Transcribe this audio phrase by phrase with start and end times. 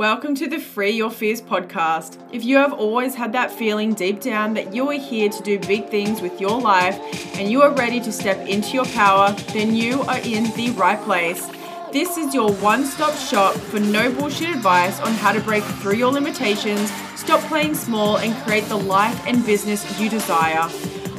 [0.00, 2.18] Welcome to the Free Your Fears podcast.
[2.32, 5.58] If you have always had that feeling deep down that you are here to do
[5.58, 6.98] big things with your life
[7.38, 10.98] and you are ready to step into your power, then you are in the right
[11.02, 11.46] place.
[11.92, 15.96] This is your one stop shop for no bullshit advice on how to break through
[15.96, 20.66] your limitations, stop playing small, and create the life and business you desire.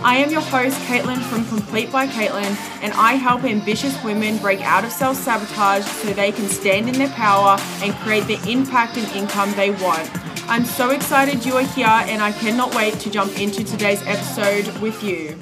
[0.04, 4.60] I am your host, Caitlin from Complete by Caitlin, and I help ambitious women break
[4.62, 8.98] out of self sabotage so they can stand in their power and create the impact
[8.98, 10.10] and income they want.
[10.50, 14.76] I'm so excited you are here, and I cannot wait to jump into today's episode
[14.82, 15.38] with you.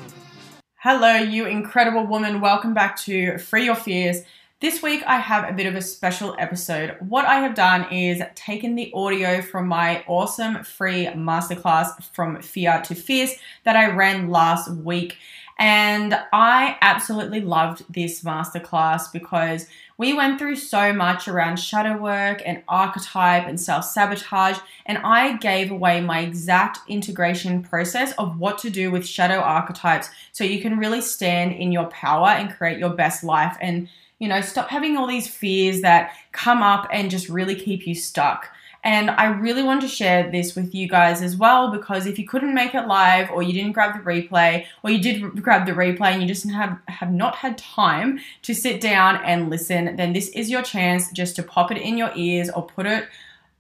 [0.76, 2.42] Hello, you incredible woman.
[2.42, 4.24] Welcome back to Free Your Fears.
[4.62, 6.98] This week, I have a bit of a special episode.
[7.00, 12.82] What I have done is taken the audio from my awesome free masterclass from Fear
[12.88, 15.16] to Fierce that I ran last week.
[15.58, 19.66] And I absolutely loved this masterclass because
[19.98, 24.58] we went through so much around shadow work and archetype and self sabotage.
[24.86, 30.10] And I gave away my exact integration process of what to do with shadow archetypes
[30.34, 33.56] so you can really stand in your power and create your best life.
[33.62, 33.88] And
[34.20, 37.96] you know, stop having all these fears that come up and just really keep you
[37.96, 38.50] stuck.
[38.84, 42.26] And I really want to share this with you guys as well because if you
[42.26, 45.74] couldn't make it live or you didn't grab the replay or you did grab the
[45.74, 50.14] replay and you just have, have not had time to sit down and listen, then
[50.14, 53.06] this is your chance just to pop it in your ears or put it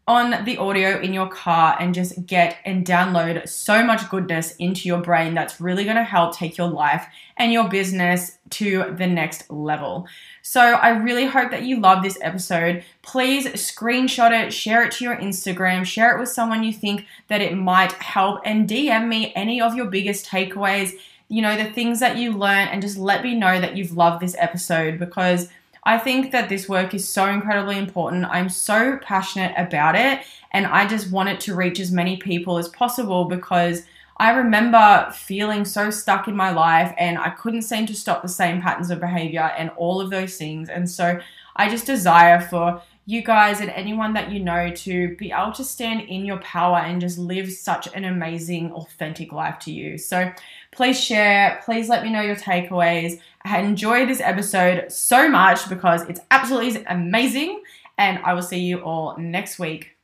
[0.07, 4.87] on the audio in your car and just get and download so much goodness into
[4.87, 7.05] your brain that's really going to help take your life
[7.37, 10.07] and your business to the next level.
[10.41, 12.83] So, I really hope that you love this episode.
[13.01, 17.41] Please screenshot it, share it to your Instagram, share it with someone you think that
[17.41, 20.93] it might help, and DM me any of your biggest takeaways,
[21.27, 24.21] you know, the things that you learn, and just let me know that you've loved
[24.21, 25.49] this episode because
[25.83, 28.25] I think that this work is so incredibly important.
[28.25, 32.57] I'm so passionate about it, and I just want it to reach as many people
[32.57, 33.83] as possible because
[34.19, 38.27] I remember feeling so stuck in my life and I couldn't seem to stop the
[38.27, 40.67] same patterns of behavior and all of those things.
[40.67, 41.19] And so
[41.55, 45.63] I just desire for you guys and anyone that you know to be able to
[45.63, 49.97] stand in your power and just live such an amazing, authentic life to you.
[49.97, 50.31] So
[50.71, 53.19] please share, please let me know your takeaways.
[53.45, 57.63] I enjoy this episode so much because it's absolutely amazing.
[57.97, 59.95] And I will see you all next week.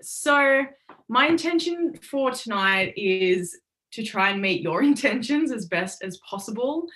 [0.00, 0.64] So,
[1.08, 3.58] my intention for tonight is
[3.94, 6.86] to try and meet your intentions as best as possible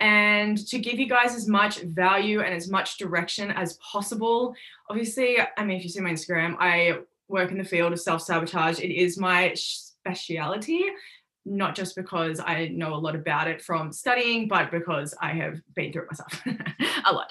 [0.00, 4.54] and to give you guys as much value and as much direction as possible.
[4.88, 8.22] Obviously, I mean, if you see my Instagram, I work in the field of self
[8.22, 8.80] sabotage.
[8.80, 10.84] It is my speciality,
[11.44, 15.60] not just because I know a lot about it from studying, but because I have
[15.74, 16.42] been through it myself
[17.06, 17.30] a lot.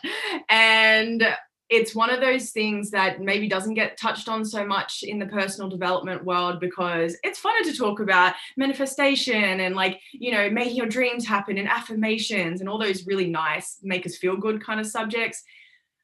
[0.50, 1.28] And
[1.70, 5.26] it's one of those things that maybe doesn't get touched on so much in the
[5.28, 10.76] personal development world because it's funner to talk about manifestation and like you know making
[10.76, 14.80] your dreams happen and affirmations and all those really nice make us feel good kind
[14.80, 15.44] of subjects.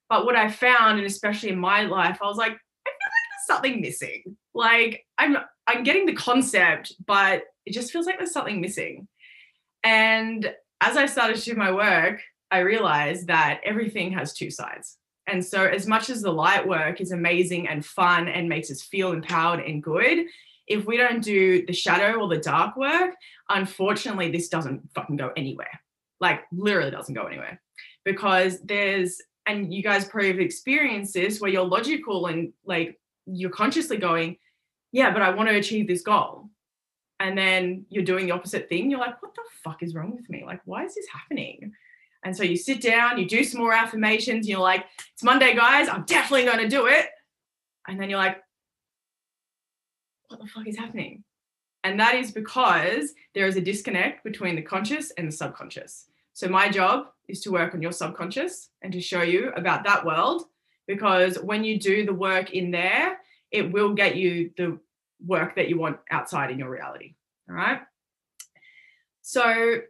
[0.07, 3.25] But what i found and especially in my life i was like i feel like
[3.31, 4.37] there's something missing.
[4.53, 9.07] Like i'm i'm getting the concept but it just feels like there's something missing.
[9.83, 12.21] And as i started to do my work
[12.51, 17.01] i realized that everything has two sides and so, as much as the light work
[17.01, 20.25] is amazing and fun and makes us feel empowered and good,
[20.67, 23.15] if we don't do the shadow or the dark work,
[23.49, 25.79] unfortunately, this doesn't fucking go anywhere.
[26.19, 27.61] Like, literally doesn't go anywhere.
[28.03, 33.49] Because there's, and you guys probably have experienced this where you're logical and like you're
[33.49, 34.37] consciously going,
[34.91, 36.49] yeah, but I want to achieve this goal.
[37.19, 38.91] And then you're doing the opposite thing.
[38.91, 40.43] You're like, what the fuck is wrong with me?
[40.45, 41.73] Like, why is this happening?
[42.25, 45.87] And so you sit down, you do some more affirmations, you're like, it's Monday, guys,
[45.87, 47.05] I'm definitely going to do it.
[47.87, 48.41] And then you're like,
[50.27, 51.23] what the fuck is happening?
[51.83, 56.07] And that is because there is a disconnect between the conscious and the subconscious.
[56.33, 60.03] So my job is to work on your subconscious and to show you about that
[60.03, 60.45] world
[60.87, 63.19] because when you do the work in there,
[63.51, 64.79] it will get you the
[65.23, 67.13] work that you want outside in your reality.
[67.47, 67.81] All right.
[69.21, 69.81] So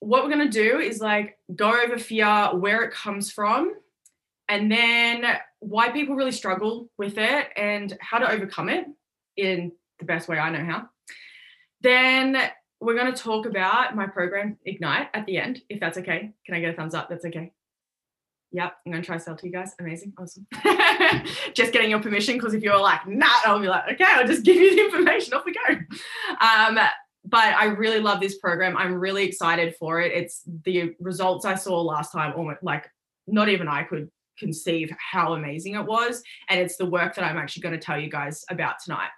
[0.00, 3.74] what we're going to do is like go over fear, where it comes from,
[4.48, 5.24] and then
[5.60, 8.86] why people really struggle with it and how to overcome it
[9.36, 10.88] in the best way I know how.
[11.82, 12.36] Then
[12.80, 16.32] we're going to talk about my program Ignite at the end, if that's okay.
[16.46, 17.08] Can I get a thumbs up?
[17.10, 17.52] That's okay.
[18.52, 19.74] Yep, I'm going to try to sell to you guys.
[19.78, 20.12] Amazing.
[20.18, 20.46] Awesome.
[21.54, 24.44] just getting your permission because if you're like, nah, I'll be like, okay, I'll just
[24.44, 25.34] give you the information.
[25.34, 25.74] Off we go.
[26.40, 26.78] Um,
[27.24, 28.76] but I really love this program.
[28.76, 30.12] I'm really excited for it.
[30.12, 32.88] It's the results I saw last time, almost like
[33.26, 36.22] not even I could conceive how amazing it was.
[36.48, 39.10] And it's the work that I'm actually going to tell you guys about tonight.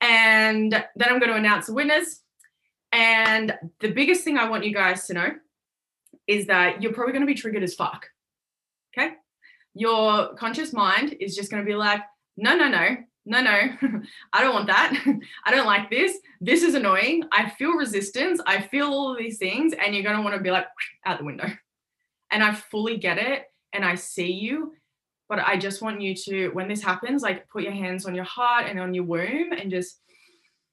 [0.00, 2.22] And then I'm going to announce the winners.
[2.92, 5.28] And the biggest thing I want you guys to know
[6.26, 8.06] is that you're probably going to be triggered as fuck.
[8.96, 9.14] Okay.
[9.74, 12.00] Your conscious mind is just going to be like,
[12.38, 13.50] no, no, no, no, no,
[14.32, 15.04] I don't want that.
[15.44, 16.16] I don't like this.
[16.40, 17.24] This is annoying.
[17.32, 18.40] I feel resistance.
[18.46, 19.74] I feel all of these things.
[19.74, 20.66] And you're going to want to be like,
[21.04, 21.48] out the window.
[22.30, 23.44] And I fully get it.
[23.72, 24.74] And I see you.
[25.28, 28.24] But I just want you to, when this happens, like put your hands on your
[28.24, 30.00] heart and on your womb and just,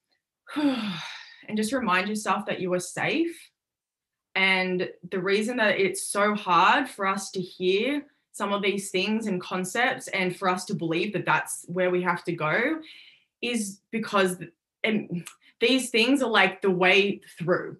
[0.55, 3.35] and just remind yourself that you are safe.
[4.35, 9.27] And the reason that it's so hard for us to hear some of these things
[9.27, 12.81] and concepts and for us to believe that that's where we have to go
[13.41, 14.37] is because
[14.83, 15.27] and
[15.61, 17.77] these things are like the way through.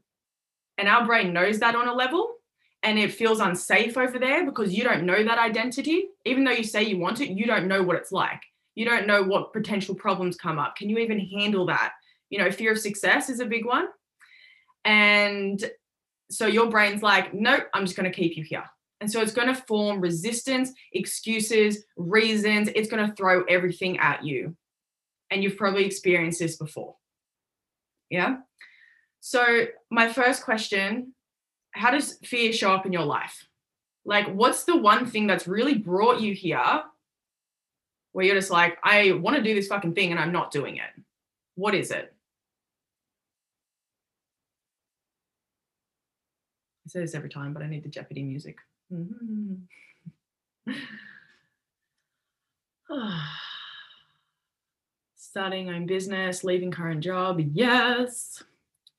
[0.78, 2.36] And our brain knows that on a level
[2.82, 6.06] and it feels unsafe over there because you don't know that identity.
[6.24, 8.42] Even though you say you want it you don't know what it's like.
[8.76, 10.76] You don't know what potential problems come up.
[10.76, 11.94] Can you even handle that?
[12.30, 13.88] You know fear of success is a big one.
[14.86, 15.64] And
[16.30, 18.64] so your brain's like nope i'm just going to keep you here
[19.04, 22.70] and so it's going to form resistance, excuses, reasons.
[22.74, 24.56] It's going to throw everything at you.
[25.30, 26.96] And you've probably experienced this before.
[28.10, 28.38] Yeah.
[29.20, 31.14] So, my first question
[31.72, 33.46] how does fear show up in your life?
[34.06, 36.84] Like, what's the one thing that's really brought you here
[38.14, 40.78] where you're just like, I want to do this fucking thing and I'm not doing
[40.78, 41.04] it?
[41.56, 42.14] What is it?
[46.86, 48.60] I say this every time, but I need the Jeopardy music.
[48.94, 49.54] Mm-hmm.
[55.16, 58.44] Starting my own business, leaving current job, yes.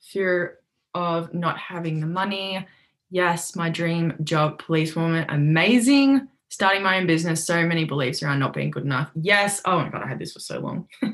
[0.01, 0.59] Fear
[0.95, 2.67] of not having the money,
[3.11, 3.55] yes.
[3.55, 6.27] My dream job, policewoman, amazing.
[6.49, 9.61] Starting my own business, so many beliefs around not being good enough, yes.
[9.65, 10.89] Oh my God, I had this for so long.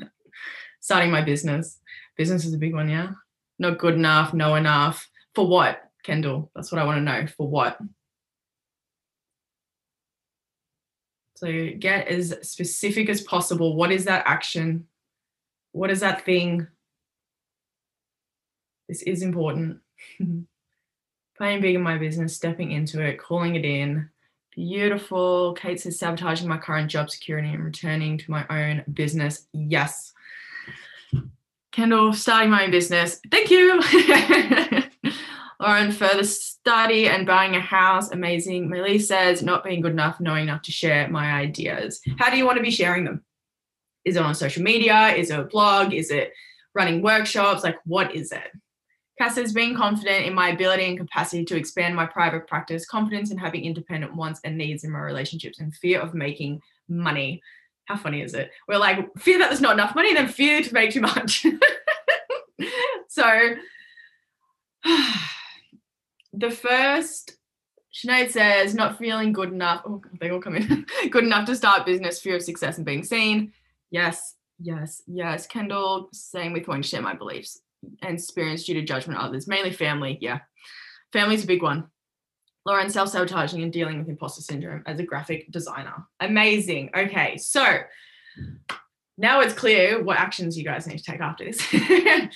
[0.79, 1.79] Starting my business,
[2.17, 3.11] business is a big one, yeah.
[3.59, 5.07] Not good enough, no enough.
[5.35, 6.49] For what, Kendall?
[6.55, 7.27] That's what I want to know.
[7.37, 7.77] For what?
[11.41, 13.75] So get as specific as possible.
[13.75, 14.85] What is that action?
[15.71, 16.67] What is that thing?
[18.87, 19.79] This is important.
[21.37, 24.07] Playing big in my business, stepping into it, calling it in.
[24.51, 25.53] Beautiful.
[25.53, 29.47] Kate says sabotaging my current job security and returning to my own business.
[29.51, 30.13] Yes.
[31.71, 33.19] Kendall, starting my own business.
[33.31, 33.81] Thank you.
[35.59, 36.23] Lauren, further
[36.61, 38.11] study and buying a house.
[38.11, 38.69] Amazing.
[38.69, 42.01] Millie says, not being good enough, knowing enough to share my ideas.
[42.19, 43.23] How do you want to be sharing them?
[44.05, 45.09] Is it on social media?
[45.09, 45.93] Is it a blog?
[45.93, 46.33] Is it
[46.75, 47.63] running workshops?
[47.63, 48.51] Like, what is it?
[49.17, 53.31] Cass says, being confident in my ability and capacity to expand my private practice, confidence
[53.31, 57.41] in having independent wants and needs in my relationships, and fear of making money.
[57.85, 58.51] How funny is it?
[58.67, 61.45] We're like, fear that there's not enough money, then fear to make too much.
[63.09, 63.55] so,
[66.33, 67.37] the first
[67.93, 69.81] Sinead says, not feeling good enough.
[69.85, 70.85] Oh, they all come in.
[71.09, 73.51] good enough to start business, fear of success and being seen.
[73.89, 75.45] Yes, yes, yes.
[75.45, 77.59] Kendall, same with wanting to share my beliefs
[78.01, 80.17] and experience due to judgment of others, mainly family.
[80.21, 80.39] Yeah.
[81.11, 81.87] Family's a big one.
[82.65, 86.05] Lauren, self sabotaging and dealing with imposter syndrome as a graphic designer.
[86.21, 86.91] Amazing.
[86.95, 87.35] Okay.
[87.37, 87.79] So
[89.17, 91.61] now it's clear what actions you guys need to take after this.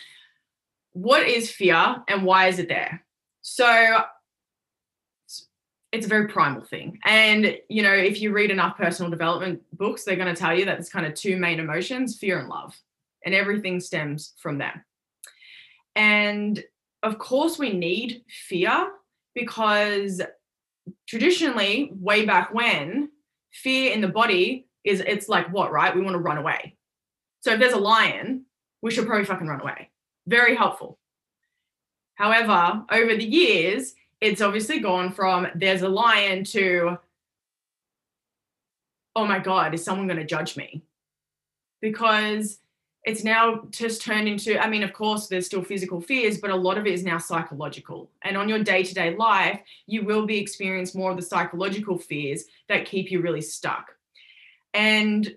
[0.92, 3.05] what is fear and why is it there?
[3.48, 4.02] So
[5.92, 6.98] it's a very primal thing.
[7.06, 10.66] And, you know, if you read enough personal development books, they're going to tell you
[10.66, 12.76] that there's kind of two main emotions fear and love.
[13.24, 14.84] And everything stems from them.
[15.96, 16.64] And
[17.04, 18.90] of course, we need fear
[19.36, 20.24] because
[21.08, 23.10] traditionally, way back when,
[23.54, 25.96] fear in the body is it's like what, right?
[25.96, 26.78] We want to run away.
[27.42, 28.46] So if there's a lion,
[28.82, 29.92] we should probably fucking run away.
[30.26, 30.98] Very helpful.
[32.16, 36.98] However, over the years, it's obviously gone from there's a lion to,
[39.16, 40.82] oh my God, is someone going to judge me?
[41.82, 42.60] Because
[43.06, 46.56] it's now just turned into, I mean, of course, there's still physical fears, but a
[46.56, 48.10] lot of it is now psychological.
[48.24, 52.00] And on your day to day life, you will be experiencing more of the psychological
[52.00, 53.92] fears that keep you really stuck.
[54.74, 55.36] And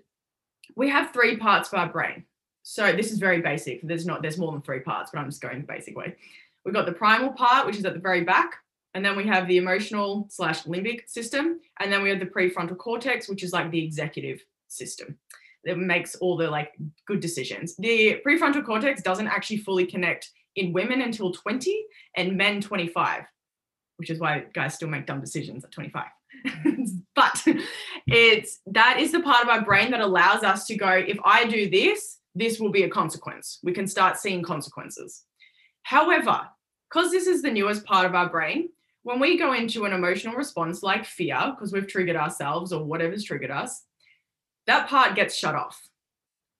[0.75, 2.25] we have three parts of our brain.
[2.63, 3.81] So this is very basic.
[3.83, 6.15] There's not, there's more than three parts, but I'm just going the basic way.
[6.65, 8.55] We've got the primal part, which is at the very back.
[8.93, 11.59] And then we have the emotional slash limbic system.
[11.79, 15.17] And then we have the prefrontal cortex, which is like the executive system
[15.65, 16.73] that makes all the like
[17.05, 17.75] good decisions.
[17.77, 21.85] The prefrontal cortex doesn't actually fully connect in women until 20
[22.15, 23.23] and men 25,
[23.97, 26.05] which is why guys still make dumb decisions at 25.
[27.15, 27.45] but
[28.07, 31.45] it's that is the part of our brain that allows us to go, if I
[31.45, 33.59] do this, this will be a consequence.
[33.63, 35.23] We can start seeing consequences.
[35.89, 36.41] However,
[36.87, 38.69] because this is the newest part of our brain,
[39.01, 43.23] when we go into an emotional response like fear, because we've triggered ourselves or whatever's
[43.23, 43.85] triggered us,
[44.67, 45.81] that part gets shut off,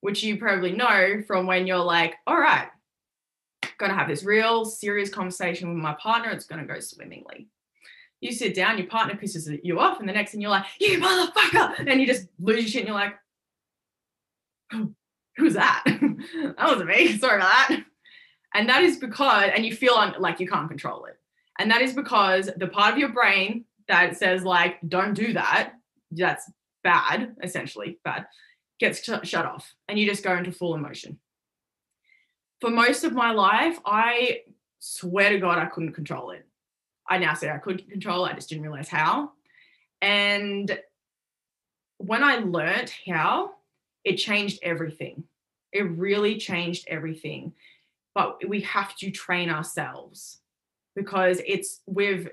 [0.01, 2.69] which you probably know from when you're like, all right,
[3.77, 7.49] gonna have this real serious conversation with my partner, it's gonna go swimmingly.
[8.21, 10.99] You sit down, your partner pisses you off, and the next thing you're like, you
[10.99, 13.13] motherfucker, and you just lose your shit and you're like,
[14.73, 14.91] oh,
[15.37, 15.83] who's that?
[15.85, 17.15] that wasn't me.
[17.19, 17.83] Sorry about that.
[18.53, 21.17] And that is because, and you feel like you can't control it.
[21.59, 25.73] And that is because the part of your brain that says, like, don't do that,
[26.11, 26.49] that's
[26.83, 28.27] bad, essentially bad,
[28.79, 29.73] gets sh- shut off.
[29.87, 31.19] And you just go into full emotion.
[32.61, 34.41] For most of my life, I
[34.79, 36.45] swear to God, I couldn't control it.
[37.07, 39.31] I now say I could control it, I just didn't realize how.
[40.01, 40.79] And
[41.97, 43.51] when I learned how,
[44.03, 45.25] it changed everything.
[45.73, 47.53] It really changed everything.
[48.15, 50.39] But we have to train ourselves
[50.95, 52.27] because it's with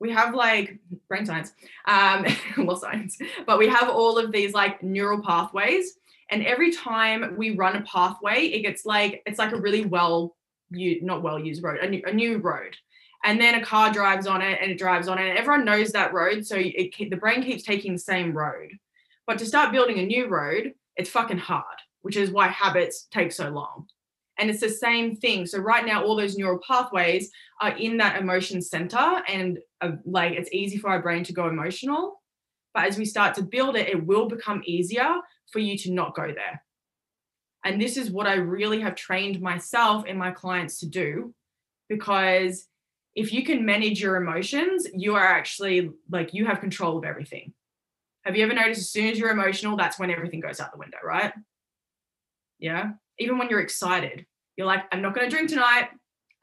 [0.00, 1.52] we have like brain science,
[1.86, 2.26] um,
[2.66, 5.94] well science, but we have all of these like neural pathways.
[6.30, 10.34] And every time we run a pathway, it gets like it's like a really well
[10.70, 12.76] you not well used road, a new, a new road.
[13.24, 15.28] And then a car drives on it and it drives on it.
[15.28, 16.44] And everyone knows that road.
[16.44, 18.72] So it, the brain keeps taking the same road.
[19.26, 23.30] But to start building a new road, it's fucking hard, which is why habits take
[23.30, 23.86] so long.
[24.38, 25.46] And it's the same thing.
[25.46, 30.32] So right now, all those neural pathways are in that emotion center, and uh, like
[30.32, 32.22] it's easy for our brain to go emotional.
[32.74, 35.16] But as we start to build it, it will become easier
[35.52, 36.64] for you to not go there.
[37.64, 41.34] And this is what I really have trained myself and my clients to do,
[41.88, 42.66] because
[43.14, 47.52] if you can manage your emotions, you are actually like you have control of everything.
[48.24, 50.78] Have you ever noticed as soon as you're emotional, that's when everything goes out the
[50.78, 51.34] window, right?
[52.58, 54.26] Yeah even when you're excited,
[54.56, 55.88] you're like, I'm not going to drink tonight.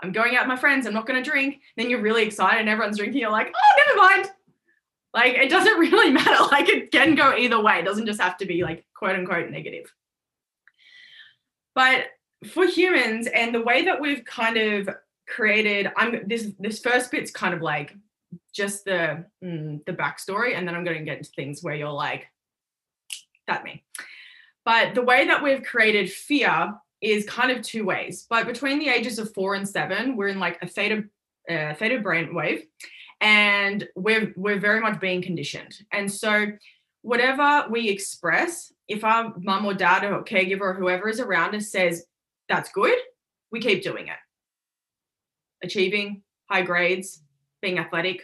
[0.02, 0.88] I'm going out with my friends.
[0.88, 1.62] I'm not going to drink.
[1.78, 3.20] Then you're really excited and everyone's drinking.
[3.20, 4.32] You're like, oh, never mind.
[5.14, 6.44] Like, it doesn't really matter.
[6.52, 7.80] Like, it can go either way.
[7.80, 9.94] It doesn't just have to be like quote unquote negative.
[11.76, 12.06] But
[12.48, 14.90] for humans and the way that we've kind of
[15.28, 17.96] created, I'm this this first bit's kind of like
[18.54, 21.92] just the mm, the backstory, and then I'm going to get into things where you're
[21.92, 22.28] like,
[23.48, 23.84] that me.
[24.70, 28.28] But the way that we've created fear is kind of two ways.
[28.30, 31.06] But between the ages of four and seven, we're in like a theta
[31.50, 32.68] uh, theta brain wave,
[33.20, 35.76] and we're we're very much being conditioned.
[35.92, 36.52] And so
[37.02, 41.72] whatever we express, if our mum or dad or caregiver or whoever is around us
[41.72, 42.06] says
[42.48, 43.00] that's good,
[43.52, 44.20] we keep doing it.
[45.64, 47.24] Achieving high grades,
[47.64, 48.22] being athletic,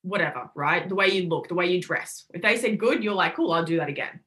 [0.00, 0.88] whatever, right?
[0.88, 2.24] The way you look, the way you dress.
[2.32, 4.20] If they said good, you're like, cool, I'll do that again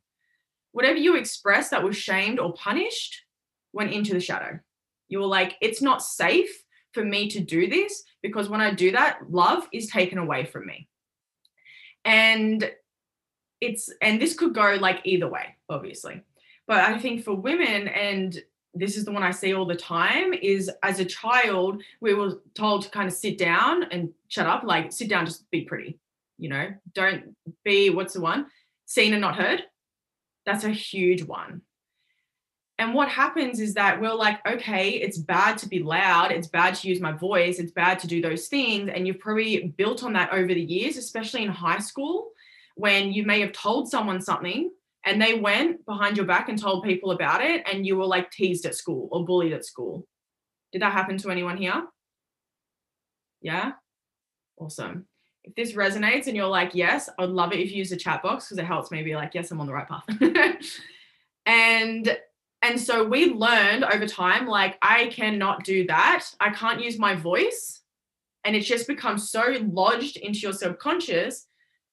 [0.75, 3.23] whatever you expressed that was shamed or punished
[3.71, 4.59] went into the shadow.
[5.07, 6.51] You were like, it's not safe
[6.91, 10.65] for me to do this because when I do that, love is taken away from
[10.65, 10.89] me.
[12.03, 12.69] And
[13.61, 16.21] it's, and this could go like either way, obviously.
[16.67, 18.37] But I think for women, and
[18.73, 22.41] this is the one I see all the time, is as a child, we were
[22.53, 25.99] told to kind of sit down and shut up, like sit down, just be pretty,
[26.37, 28.47] you know, don't be, what's the one?
[28.87, 29.63] Seen and not heard
[30.45, 31.61] that's a huge one.
[32.77, 36.31] And what happens is that we're like, okay, it's bad to be loud.
[36.31, 37.57] It's bad to use my voice.
[37.57, 38.89] It's bad to do those things.
[38.93, 42.31] And you've probably built on that over the years, especially in high school,
[42.75, 44.71] when you may have told someone something
[45.05, 47.63] and they went behind your back and told people about it.
[47.71, 50.05] And you were like teased at school or bullied at school.
[50.73, 51.85] Did that happen to anyone here?
[53.41, 53.73] Yeah?
[54.57, 55.07] Awesome
[55.45, 58.23] if this resonates and you're like, yes, I'd love it if you use the chat
[58.23, 60.03] box because it helps me be like, yes, I'm on the right path.
[61.45, 62.17] and
[62.61, 66.25] and so we learned over time, like, I cannot do that.
[66.39, 67.81] I can't use my voice.
[68.43, 71.45] And it's just become so lodged into your subconscious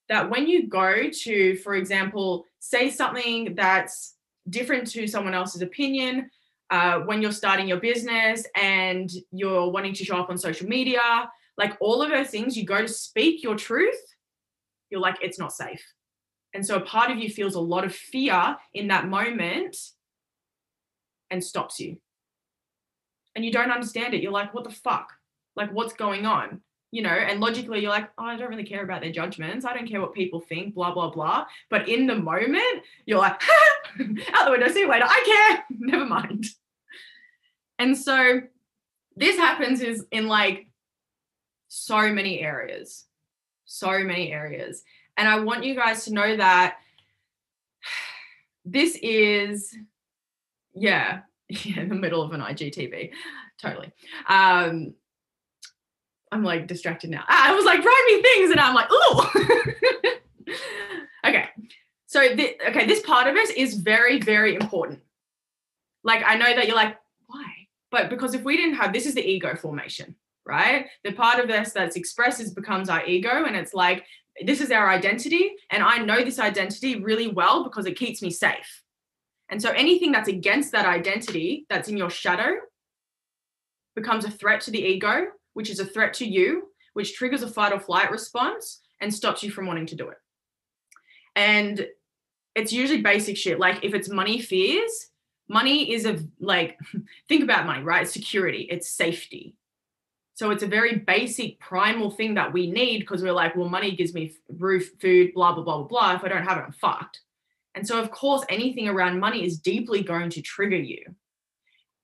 [0.09, 4.14] that when you go to, for example, say something that's
[4.49, 6.30] different to someone else's opinion,
[6.71, 11.28] uh, when you're starting your business and you're wanting to show up on social media,
[11.56, 14.00] like all of those things, you go to speak your truth,
[14.90, 15.85] you're like, it's not safe.
[16.54, 19.76] And so a part of you feels a lot of fear in that moment
[21.30, 21.97] and stops you.
[23.35, 24.23] And you don't understand it.
[24.23, 25.11] You're like, what the fuck?
[25.56, 26.61] Like, what's going on?
[26.90, 29.64] You know, and logically, you're like, oh, I don't really care about their judgments.
[29.64, 31.47] I don't care what people think, blah, blah, blah.
[31.71, 33.40] But in the moment, you're like,
[34.35, 35.06] out the window, see you later.
[35.09, 35.64] I care.
[35.78, 36.44] Never mind.
[37.78, 38.42] And so
[39.16, 40.66] this happens is in like
[41.75, 43.07] so many areas,
[43.64, 44.83] so many areas.
[45.17, 46.76] And I want you guys to know that
[48.67, 49.75] this is,
[50.75, 53.12] yeah, yeah in the middle of an IGTV.
[53.59, 53.91] Totally.
[54.29, 54.93] Um,
[56.31, 57.25] I'm like distracted now.
[57.26, 59.21] I was like, write me things, and I'm like, ooh.
[61.26, 61.49] okay.
[62.07, 65.00] So, the, okay, this part of it is very, very important.
[66.05, 67.47] Like, I know that you're like, why?
[67.91, 70.87] But because if we didn't have this, is the ego formation, right?
[71.05, 74.05] The part of us that's expressed is becomes our ego, and it's like,
[74.45, 75.53] this is our identity.
[75.71, 78.83] And I know this identity really well because it keeps me safe.
[79.51, 82.55] And so anything that's against that identity that's in your shadow
[83.95, 87.49] becomes a threat to the ego, which is a threat to you, which triggers a
[87.49, 90.17] fight or flight response and stops you from wanting to do it.
[91.37, 91.87] And
[92.55, 93.59] it's usually basic shit.
[93.59, 95.09] Like if it's money fears,
[95.49, 96.79] money is a like,
[97.29, 98.09] think about money, right?
[98.09, 99.55] Security, it's safety.
[100.43, 103.95] So it's a very basic primal thing that we need because we're like, well, money
[103.95, 106.15] gives me roof, food, blah, blah, blah, blah, blah.
[106.17, 107.21] If I don't have it, I'm fucked.
[107.77, 111.05] And so, of course, anything around money is deeply going to trigger you.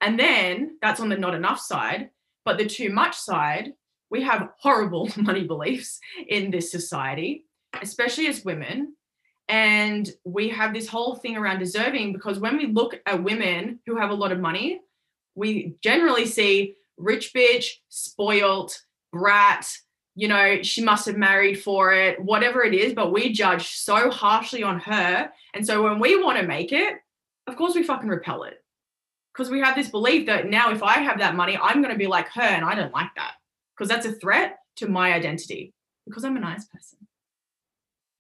[0.01, 2.11] And then that's on the not enough side.
[2.45, 3.73] But the too much side,
[4.09, 7.45] we have horrible money beliefs in this society,
[7.83, 8.95] especially as women.
[9.49, 13.97] And we have this whole thing around deserving because when we look at women who
[13.97, 14.81] have a lot of money,
[15.35, 19.71] we generally see rich bitch, spoilt, brat,
[20.19, 24.11] you know, she must have married for it, whatever it is, but we judge so
[24.11, 25.31] harshly on her.
[25.55, 26.95] And so when we want to make it,
[27.47, 28.63] of course we fucking repel it.
[29.33, 31.99] Because we have this belief that now if I have that money, I'm going to
[31.99, 33.35] be like her and I don't like that.
[33.77, 35.73] Because that's a threat to my identity.
[36.05, 36.99] Because I'm a nice person.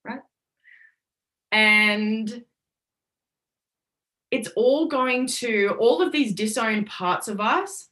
[0.04, 0.20] Right?
[1.50, 2.44] And
[4.30, 7.87] it's all going to, all of these disowned parts of us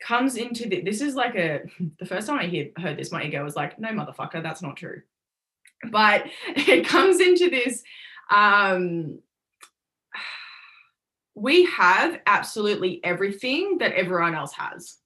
[0.00, 1.62] comes into the, this is like a
[1.98, 4.76] the first time I hear, heard this, my ego was like, no motherfucker, that's not
[4.76, 5.02] true.
[5.90, 7.82] But it comes into this.
[8.30, 9.18] Um,
[11.34, 14.96] we have absolutely everything that everyone else has.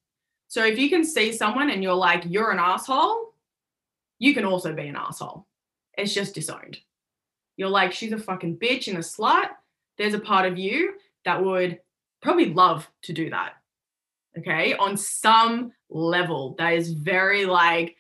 [0.49, 3.35] So if you can see someone and you're like, you're an asshole,
[4.19, 5.47] you can also be an asshole.
[5.97, 6.79] It's just disowned.
[7.57, 9.49] You're like, she's a fucking bitch and a slut.
[9.99, 11.81] There's a part of you that would
[12.21, 13.62] probably love to do that
[14.39, 17.97] okay on some level that is very like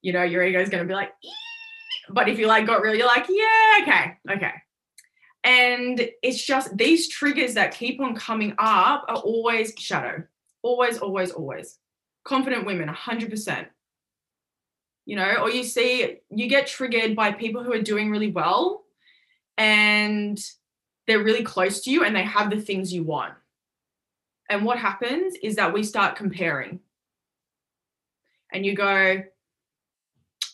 [0.00, 1.12] you know your ego is going to be like
[2.10, 4.52] but if you like got real you're like yeah okay okay.
[5.44, 10.22] And it's just these triggers that keep on coming up are always shadow
[10.62, 11.78] always always always.
[12.24, 13.66] Confident women 100%
[15.04, 18.84] you know or you see you get triggered by people who are doing really well
[19.58, 20.38] and
[21.06, 23.34] they're really close to you and they have the things you want
[24.52, 26.80] and what happens is that we start comparing.
[28.52, 29.22] And you go,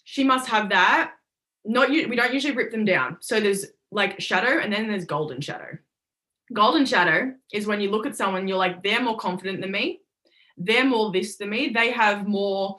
[0.04, 1.14] she must have that.
[1.64, 3.16] Not you, we don't usually rip them down.
[3.18, 5.76] So there's like shadow and then there's golden shadow.
[6.52, 10.00] Golden shadow is when you look at someone, you're like, they're more confident than me.
[10.56, 11.70] They're more this than me.
[11.70, 12.78] They have more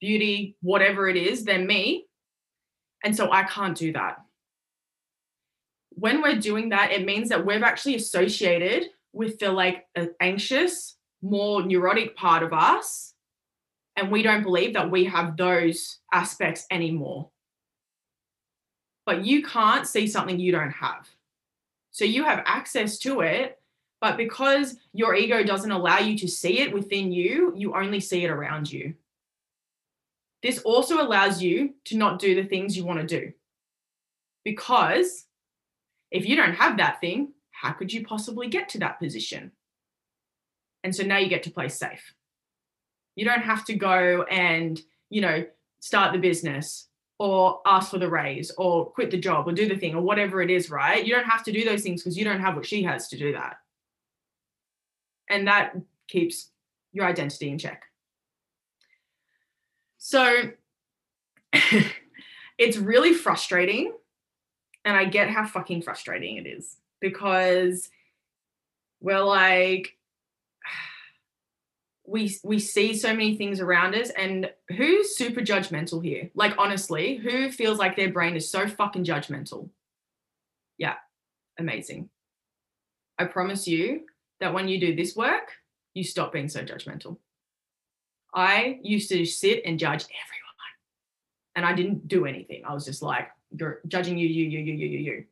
[0.00, 2.06] beauty, whatever it is, than me.
[3.02, 4.18] And so I can't do that.
[5.90, 9.86] When we're doing that, it means that we've actually associated with the like
[10.20, 13.14] anxious, more neurotic part of us.
[13.96, 17.28] And we don't believe that we have those aspects anymore.
[19.04, 21.08] But you can't see something you don't have.
[21.90, 23.58] So you have access to it,
[24.00, 28.24] but because your ego doesn't allow you to see it within you, you only see
[28.24, 28.94] it around you.
[30.42, 33.32] This also allows you to not do the things you want to do.
[34.44, 35.26] Because
[36.10, 39.52] if you don't have that thing, how could you possibly get to that position?
[40.82, 42.14] And so now you get to play safe.
[43.16, 45.44] You don't have to go and, you know,
[45.78, 49.76] start the business or ask for the raise or quit the job or do the
[49.76, 51.04] thing or whatever it is, right?
[51.04, 53.18] You don't have to do those things because you don't have what she has to
[53.18, 53.56] do that.
[55.28, 55.76] And that
[56.08, 56.48] keeps
[56.92, 57.82] your identity in check.
[59.98, 60.52] So
[62.58, 63.92] it's really frustrating.
[64.86, 67.90] And I get how fucking frustrating it is because
[69.00, 69.96] we're like
[72.06, 76.30] we we see so many things around us and who's super judgmental here?
[76.34, 79.68] Like honestly who feels like their brain is so fucking judgmental?
[80.78, 80.94] Yeah
[81.58, 82.08] amazing.
[83.18, 84.06] I promise you
[84.40, 85.52] that when you do this work
[85.94, 87.18] you stop being so judgmental.
[88.32, 90.40] I used to sit and judge everyone
[91.56, 92.62] and i didn't do anything.
[92.64, 95.24] I was just like you're judging you you you you you you you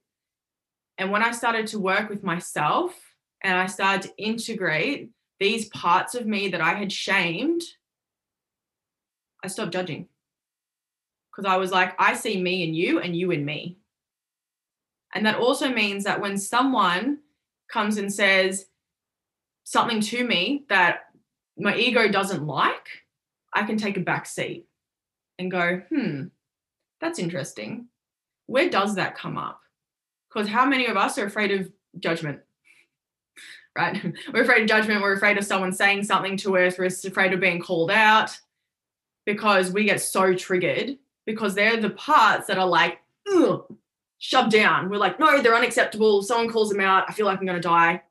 [0.98, 2.92] and when I started to work with myself
[3.40, 7.62] and I started to integrate these parts of me that I had shamed,
[9.44, 10.08] I stopped judging
[11.30, 13.78] because I was like, I see me in you and you in me.
[15.14, 17.18] And that also means that when someone
[17.68, 18.66] comes and says
[19.62, 21.04] something to me that
[21.56, 22.88] my ego doesn't like,
[23.54, 24.66] I can take a back seat
[25.38, 26.24] and go, hmm,
[27.00, 27.86] that's interesting.
[28.46, 29.60] Where does that come up?
[30.28, 32.40] Because how many of us are afraid of judgment?
[33.76, 34.14] Right?
[34.32, 35.02] We're afraid of judgment.
[35.02, 36.78] We're afraid of someone saying something to us.
[36.78, 38.36] We're afraid of being called out
[39.24, 42.98] because we get so triggered because they're the parts that are like,
[44.18, 44.90] shoved down.
[44.90, 46.22] We're like, no, they're unacceptable.
[46.22, 47.04] Someone calls them out.
[47.08, 48.02] I feel like I'm going to die.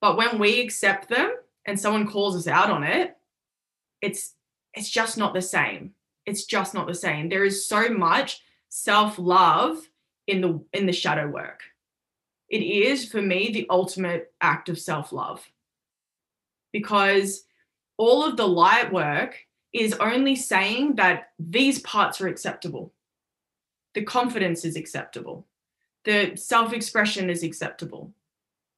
[0.00, 3.16] But when we accept them and someone calls us out on it,
[4.00, 4.34] it's
[4.74, 5.92] it's just not the same.
[6.26, 7.28] It's just not the same.
[7.28, 9.86] There is so much self-love
[10.26, 11.60] in the in the shadow work.
[12.48, 15.42] It is for me the ultimate act of self-love.
[16.72, 17.44] Because
[17.96, 19.36] all of the light work
[19.72, 22.92] is only saying that these parts are acceptable.
[23.94, 25.46] The confidence is acceptable.
[26.04, 28.12] The self expression is acceptable,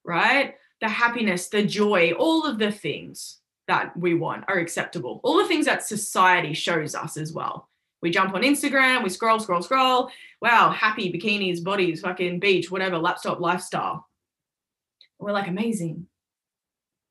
[0.04, 0.54] right?
[0.80, 5.20] The happiness, the joy, all of the things that we want are acceptable.
[5.24, 7.68] All the things that society shows us as well.
[8.04, 10.10] We jump on Instagram, we scroll, scroll, scroll.
[10.42, 14.06] Wow, happy bikinis, bodies, fucking beach, whatever, laptop lifestyle.
[15.18, 16.06] We're like amazing.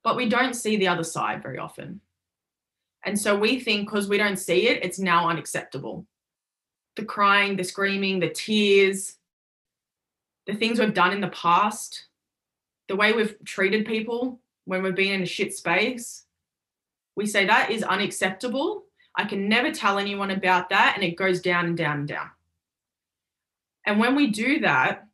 [0.03, 1.99] But we don't see the other side very often.
[3.03, 6.05] And so we think because we don't see it, it's now unacceptable.
[6.95, 9.15] The crying, the screaming, the tears,
[10.45, 12.05] the things we've done in the past,
[12.87, 16.25] the way we've treated people when we've been in a shit space,
[17.15, 18.83] we say that is unacceptable.
[19.15, 20.93] I can never tell anyone about that.
[20.95, 22.29] And it goes down and down and down.
[23.85, 25.07] And when we do that,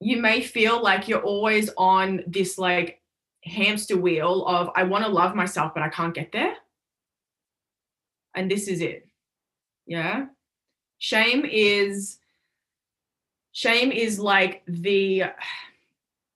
[0.00, 3.02] you may feel like you're always on this like
[3.44, 6.54] hamster wheel of, I want to love myself, but I can't get there
[8.34, 9.06] and this is it
[9.86, 10.26] yeah
[10.98, 12.18] shame is
[13.52, 15.24] shame is like the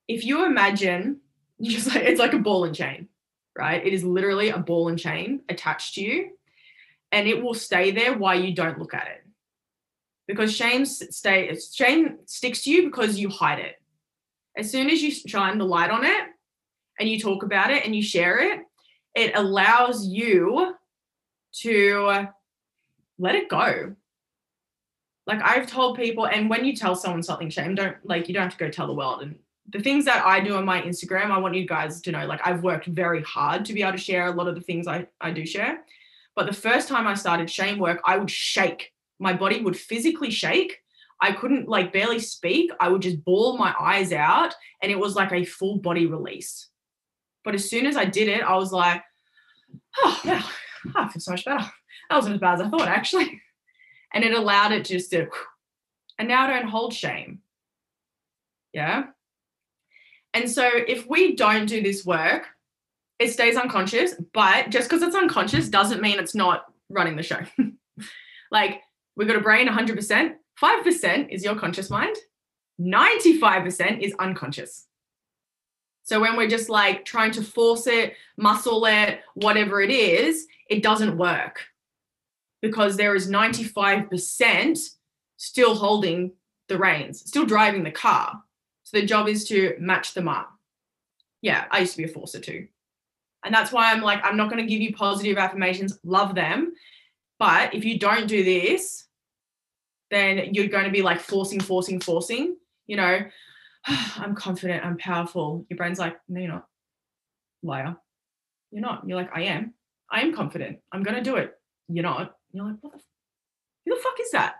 [0.09, 1.21] if you imagine
[1.63, 3.09] just like it's like a ball and chain
[3.57, 6.31] right it is literally a ball and chain attached to you
[7.15, 9.25] and it will stay there while you don't look at it
[10.27, 13.77] because shame stay shame sticks to you because you hide it
[14.57, 16.25] as soon as you shine the light on it
[16.99, 18.61] and you talk about it and you share it
[19.15, 20.75] it allows you
[21.61, 22.27] to
[23.19, 23.95] let it go.
[25.27, 28.43] Like I've told people, and when you tell someone something, shame, don't like you don't
[28.43, 29.23] have to go tell the world.
[29.23, 29.39] And
[29.71, 32.41] the things that I do on my Instagram, I want you guys to know, like
[32.47, 35.07] I've worked very hard to be able to share a lot of the things I,
[35.21, 35.85] I do share.
[36.37, 38.93] But the first time I started shame work, I would shake.
[39.19, 40.81] My body would physically shake.
[41.21, 42.71] I couldn't like barely speak.
[42.81, 46.69] I would just bawl my eyes out and it was like a full body release.
[47.45, 49.03] But as soon as I did it, I was like,
[49.99, 50.43] oh, yeah,
[50.95, 51.71] I feel so much better.
[52.11, 53.41] That wasn't as bad as I thought, actually.
[54.13, 55.29] And it allowed it just to,
[56.19, 57.41] and now I don't hold shame.
[58.73, 59.05] Yeah.
[60.33, 62.49] And so if we don't do this work,
[63.19, 67.41] it stays unconscious, but just because it's unconscious doesn't mean it's not running the show.
[68.51, 68.81] like
[69.17, 72.17] we've got a brain 100%, 5% is your conscious mind,
[72.81, 74.87] 95% is unconscious.
[76.03, 80.83] So when we're just like trying to force it, muscle it, whatever it is, it
[80.83, 81.65] doesn't work
[82.61, 84.91] because there is 95%
[85.37, 86.33] still holding
[86.69, 88.43] the reins, still driving the car.
[88.85, 90.51] So the job is to match them up.
[91.43, 92.69] Yeah, I used to be a forcer too.
[93.45, 96.73] And that's why I'm like, I'm not going to give you positive affirmations, love them.
[97.39, 99.05] But if you don't do this,
[100.11, 102.57] then you're going to be like forcing, forcing, forcing.
[102.87, 103.21] You know,
[103.87, 105.67] I'm confident, I'm powerful.
[105.69, 106.67] Your brain's like, no, you're not.
[107.63, 107.97] Liar.
[108.71, 109.07] You're not.
[109.07, 109.75] You're like, I am.
[110.11, 110.79] I am confident.
[110.93, 111.55] I'm going to do it.
[111.89, 112.35] You're not.
[112.53, 113.01] You're like, what the,
[113.85, 114.55] who the fuck is that?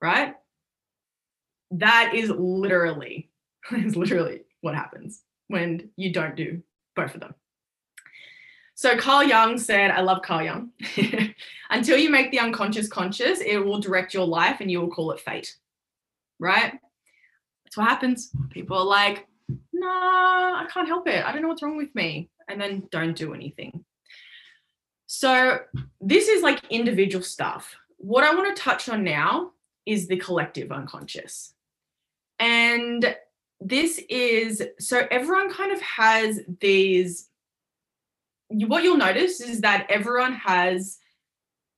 [0.00, 0.34] Right?
[1.72, 3.30] That is literally,
[3.72, 6.62] is literally what happens when you don't do
[6.96, 7.34] both of them.
[8.80, 10.70] So Carl Jung said, I love Carl Jung.
[11.70, 15.12] Until you make the unconscious conscious, it will direct your life and you will call
[15.12, 15.54] it fate.
[16.38, 16.72] Right?
[17.62, 18.30] That's what happens.
[18.48, 19.26] People are like,
[19.74, 21.22] no, I can't help it.
[21.22, 22.30] I don't know what's wrong with me.
[22.48, 23.84] And then don't do anything.
[25.06, 25.58] So,
[26.00, 27.76] this is like individual stuff.
[27.98, 29.50] What I want to touch on now
[29.84, 31.52] is the collective unconscious.
[32.38, 33.14] And
[33.60, 37.26] this is so everyone kind of has these.
[38.50, 40.98] What you'll notice is that everyone has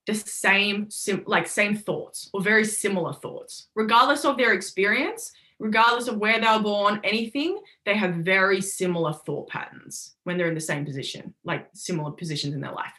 [0.06, 0.88] the same,
[1.26, 5.32] like, same thoughts or very similar thoughts, regardless of their experience
[5.62, 7.56] regardless of where they were born, anything,
[7.86, 12.52] they have very similar thought patterns when they're in the same position, like similar positions
[12.52, 12.92] in their life.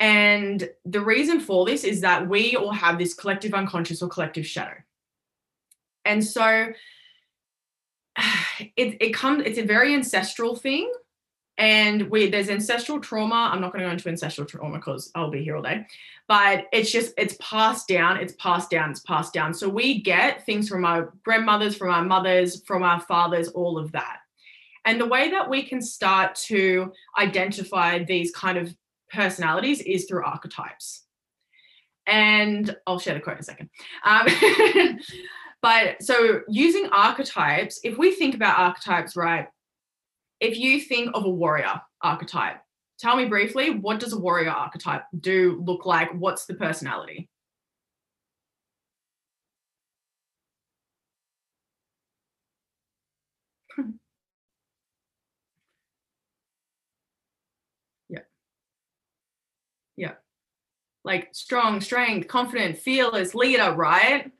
[0.00, 4.46] And the reason for this is that we all have this collective unconscious or collective
[4.46, 4.76] shadow.
[6.06, 6.72] And so
[8.76, 10.90] it, it comes, it's a very ancestral thing.
[11.56, 13.50] And we there's ancestral trauma.
[13.52, 15.86] I'm not going to go into ancestral trauma because I'll be here all day.
[16.26, 19.54] But it's just it's passed down, it's passed down, it's passed down.
[19.54, 23.92] So we get things from our grandmothers, from our mothers, from our fathers, all of
[23.92, 24.18] that.
[24.84, 28.74] And the way that we can start to identify these kind of
[29.10, 31.04] personalities is through archetypes.
[32.06, 33.70] And I'll share the quote in a second.
[34.04, 34.98] Um,
[35.62, 39.48] but so using archetypes, if we think about archetypes, right?
[40.44, 42.60] If you think of a warrior archetype,
[42.98, 46.12] tell me briefly, what does a warrior archetype do look like?
[46.12, 47.30] What's the personality?
[58.08, 58.20] Yeah.
[59.96, 60.12] Yeah.
[61.04, 64.30] Like strong, strength, confident, fearless, leader, right?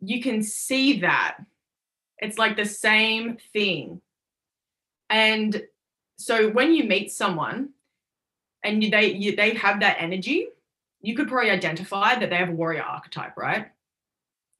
[0.00, 1.38] You can see that.
[2.18, 4.00] It's like the same thing.
[5.10, 5.62] And
[6.16, 7.70] so when you meet someone
[8.62, 10.48] and you, they you, they have that energy,
[11.00, 13.68] you could probably identify that they have a warrior archetype, right?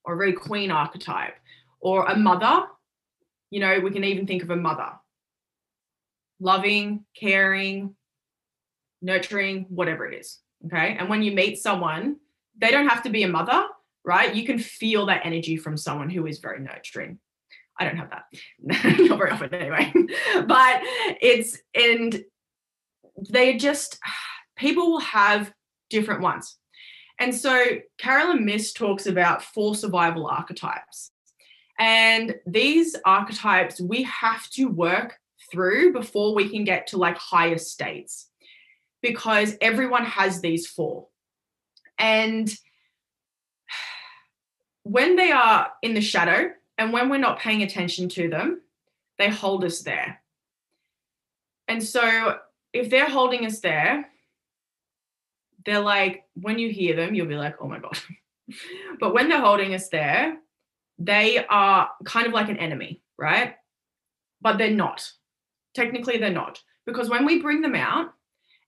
[0.05, 1.35] Or a very queen archetype,
[1.81, 2.67] or a mother.
[3.51, 4.93] You know, we can even think of a mother.
[6.39, 7.97] Loving, caring,
[9.03, 10.39] nurturing, whatever it is.
[10.67, 10.97] Okay.
[10.99, 12.17] And when you meet someone,
[12.59, 13.65] they don't have to be a mother,
[14.05, 14.35] right?
[14.35, 17.19] You can feel that energy from someone who is very nurturing.
[17.79, 18.25] I don't have that.
[18.63, 19.93] Not very often anyway.
[20.47, 20.81] but
[21.21, 22.25] it's and
[23.31, 23.99] they just
[24.57, 25.53] people will have
[25.91, 26.57] different ones.
[27.19, 31.13] And so Caroline Myss talks about four survival archetypes.
[31.79, 35.19] And these archetypes we have to work
[35.51, 38.29] through before we can get to like higher states
[39.03, 41.09] because everyone has these four.
[41.99, 42.53] And
[44.83, 48.61] when they are in the shadow and when we're not paying attention to them,
[49.19, 50.21] they hold us there.
[51.69, 52.39] And so
[52.73, 54.09] if they're holding us there,
[55.65, 57.99] they're like, when you hear them, you'll be like, oh my God.
[59.01, 60.39] but when they're holding us there,
[60.99, 63.55] they are kind of like an enemy, right?
[64.41, 65.11] But they're not.
[65.75, 66.63] Technically, they're not.
[66.87, 68.13] Because when we bring them out,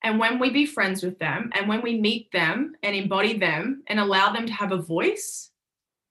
[0.03, 3.83] and when we be friends with them and when we meet them and embody them
[3.89, 5.51] and allow them to have a voice,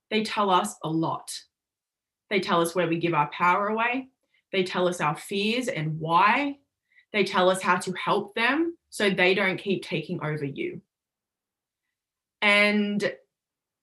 [0.09, 1.31] they tell us a lot.
[2.29, 4.09] They tell us where we give our power away.
[4.51, 6.57] They tell us our fears and why.
[7.13, 10.81] They tell us how to help them so they don't keep taking over you.
[12.41, 13.13] And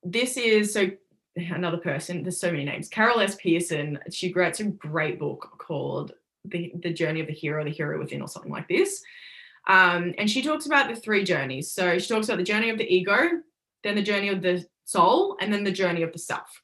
[0.02, 0.90] this is so
[1.36, 2.88] another person, there's so many names.
[2.88, 3.34] Carol S.
[3.36, 6.12] Pearson, she writes a great book called
[6.44, 9.02] the, the Journey of the Hero, the Hero Within, or something like this.
[9.66, 11.72] Um, and she talks about the three journeys.
[11.72, 13.30] So she talks about the journey of the ego,
[13.82, 16.62] then the journey of the soul, and then the journey of the self.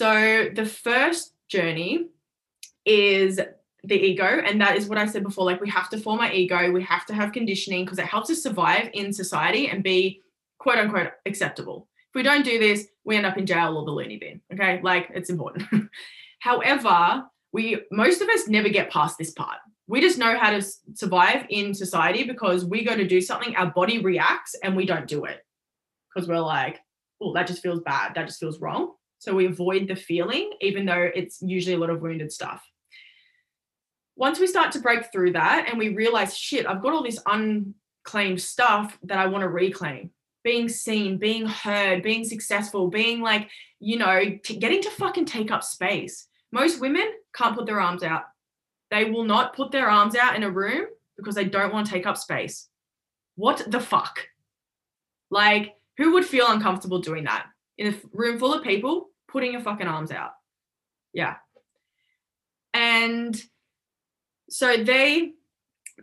[0.00, 2.06] So the first journey
[2.86, 3.38] is
[3.84, 4.24] the ego.
[4.24, 6.82] And that is what I said before like, we have to form our ego, we
[6.84, 10.22] have to have conditioning because it helps us survive in society and be
[10.58, 11.86] quote unquote acceptable.
[12.08, 14.40] If we don't do this, we end up in jail or the loony bin.
[14.50, 14.80] Okay.
[14.82, 15.68] Like, it's important.
[16.38, 20.62] However, we most of us never get past this part we just know how to
[20.94, 25.08] survive in society because we go to do something, our body reacts and we don't
[25.08, 25.44] do it
[26.14, 26.78] because we're like,
[27.20, 28.14] oh, that just feels bad.
[28.14, 28.92] That just feels wrong.
[29.20, 32.68] So we avoid the feeling, even though it's usually a lot of wounded stuff.
[34.16, 37.22] Once we start to break through that and we realize, shit, I've got all this
[37.26, 40.10] unclaimed stuff that I want to reclaim
[40.42, 45.52] being seen, being heard, being successful, being like, you know, t- getting to fucking take
[45.52, 46.26] up space.
[46.50, 48.24] Most women can't put their arms out
[48.90, 51.92] they will not put their arms out in a room because they don't want to
[51.92, 52.68] take up space.
[53.36, 54.26] What the fuck?
[55.30, 57.46] Like, who would feel uncomfortable doing that
[57.78, 60.32] in a room full of people putting your fucking arms out?
[61.12, 61.36] Yeah.
[62.74, 63.40] And
[64.48, 65.32] so they,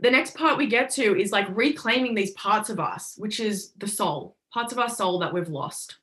[0.01, 3.71] the next part we get to is like reclaiming these parts of us, which is
[3.77, 5.97] the soul, parts of our soul that we've lost.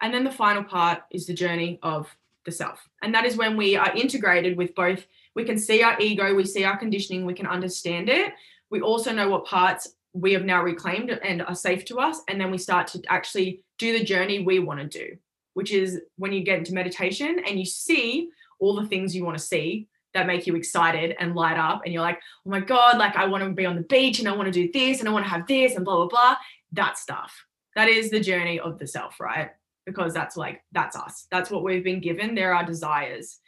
[0.00, 2.86] And then the final part is the journey of the self.
[3.02, 6.44] And that is when we are integrated with both we can see our ego, we
[6.44, 8.32] see our conditioning, we can understand it.
[8.70, 12.20] We also know what parts we have now reclaimed and are safe to us.
[12.28, 15.16] And then we start to actually do the journey we want to do,
[15.54, 19.38] which is when you get into meditation and you see all the things you want
[19.38, 21.82] to see that make you excited and light up.
[21.84, 24.28] And you're like, oh my God, like I want to be on the beach and
[24.28, 26.36] I want to do this and I want to have this and blah, blah, blah.
[26.72, 27.34] That stuff.
[27.74, 29.50] That is the journey of the self, right?
[29.86, 31.26] Because that's like, that's us.
[31.30, 32.34] That's what we've been given.
[32.34, 33.40] There are desires.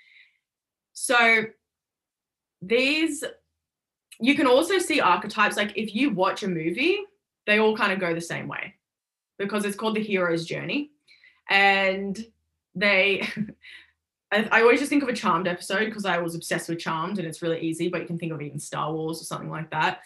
[0.93, 1.45] So
[2.63, 3.23] these
[4.19, 7.01] you can also see archetypes like if you watch a movie
[7.47, 8.75] they all kind of go the same way
[9.39, 10.91] because it's called the hero's journey.
[11.49, 12.19] And
[12.75, 13.29] they,
[14.33, 17.27] I, always just think of a Charmed episode because I was obsessed with Charmed and
[17.27, 20.01] it's really easy, but you can think of even Star Wars or something like that.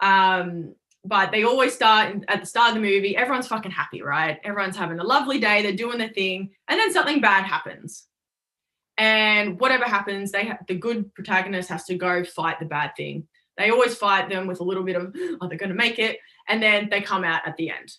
[0.00, 0.74] Um,
[1.04, 4.38] but they always start at the start of the movie, everyone's fucking happy, right?
[4.44, 8.06] Everyone's having a lovely day, they're doing their thing, and then something bad happens.
[8.98, 13.26] And whatever happens, they ha- the good protagonist has to go fight the bad thing.
[13.56, 16.18] They always fight them with a little bit of, oh, they're going to make it.
[16.48, 17.92] And then they come out at the end.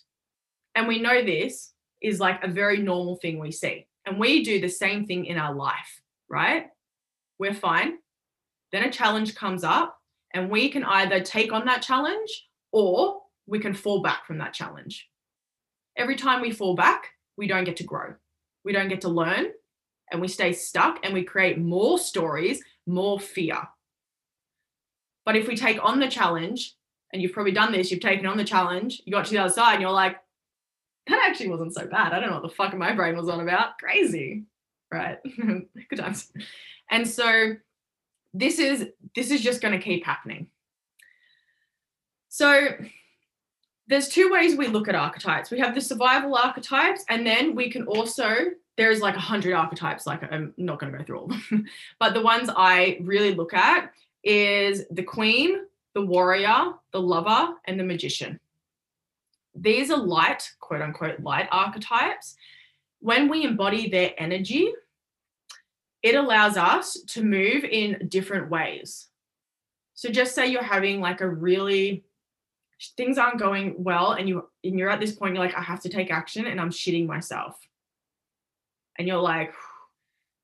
[0.74, 1.73] And we know this
[2.04, 3.86] is like a very normal thing we see.
[4.06, 6.66] And we do the same thing in our life, right?
[7.38, 7.94] We're fine.
[8.70, 9.98] Then a challenge comes up,
[10.34, 14.52] and we can either take on that challenge or we can fall back from that
[14.52, 15.08] challenge.
[15.96, 18.14] Every time we fall back, we don't get to grow.
[18.64, 19.46] We don't get to learn
[20.10, 23.58] and we stay stuck and we create more stories, more fear.
[25.24, 26.74] But if we take on the challenge,
[27.12, 29.52] and you've probably done this, you've taken on the challenge, you got to the other
[29.52, 30.16] side and you're like,
[31.06, 32.12] that actually wasn't so bad.
[32.12, 33.78] I don't know what the fuck my brain was on about.
[33.78, 34.44] Crazy.
[34.90, 35.18] Right.
[35.90, 36.32] Good times.
[36.90, 37.56] And so
[38.32, 40.48] this is this is just going to keep happening.
[42.28, 42.68] So
[43.86, 45.50] there's two ways we look at archetypes.
[45.50, 48.34] We have the survival archetypes, and then we can also
[48.76, 50.06] there's like a hundred archetypes.
[50.06, 51.66] Like I'm not going to go through all of them,
[52.00, 57.78] but the ones I really look at is the queen, the warrior, the lover, and
[57.78, 58.40] the magician.
[59.54, 62.36] These are light, quote unquote, light archetypes.
[63.00, 64.72] When we embody their energy,
[66.02, 69.08] it allows us to move in different ways.
[69.94, 72.04] So just say you're having like a really
[72.96, 75.80] things aren't going well and you and you're at this point you're like I have
[75.82, 77.56] to take action and I'm shitting myself.
[78.98, 79.54] And you're like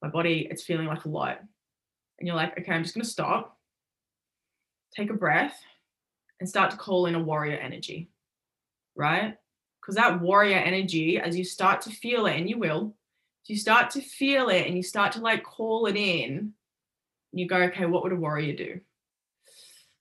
[0.01, 1.41] my body it's feeling like a lot.
[2.19, 3.59] And you're like okay, I'm just going to stop
[4.95, 5.59] take a breath
[6.39, 8.09] and start to call in a warrior energy,
[9.01, 9.37] right?
[9.81, 12.95] Because that warrior energy, as you start to feel it, and you will,
[13.47, 16.53] you start to feel it and you start to like call it in,
[17.33, 18.81] you go, okay, what would a warrior do?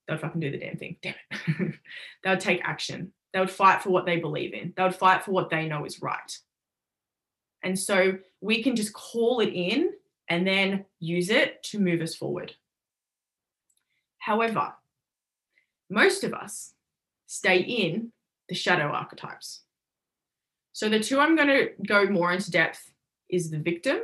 [0.06, 0.98] They would fucking do the damn thing.
[1.02, 1.76] Damn it.
[2.24, 3.14] they would take action.
[3.34, 4.74] They would fight for what they believe in.
[4.76, 6.38] They would fight for what they know is right.
[7.64, 9.92] And so we can just call it in
[10.28, 12.54] and then use it to move us forward.
[14.18, 14.74] However,
[15.90, 16.74] most of us
[17.28, 18.12] stay in
[18.50, 19.62] the shadow archetypes.
[20.74, 22.92] So the two I'm going to go more into depth
[23.30, 24.00] is the victim.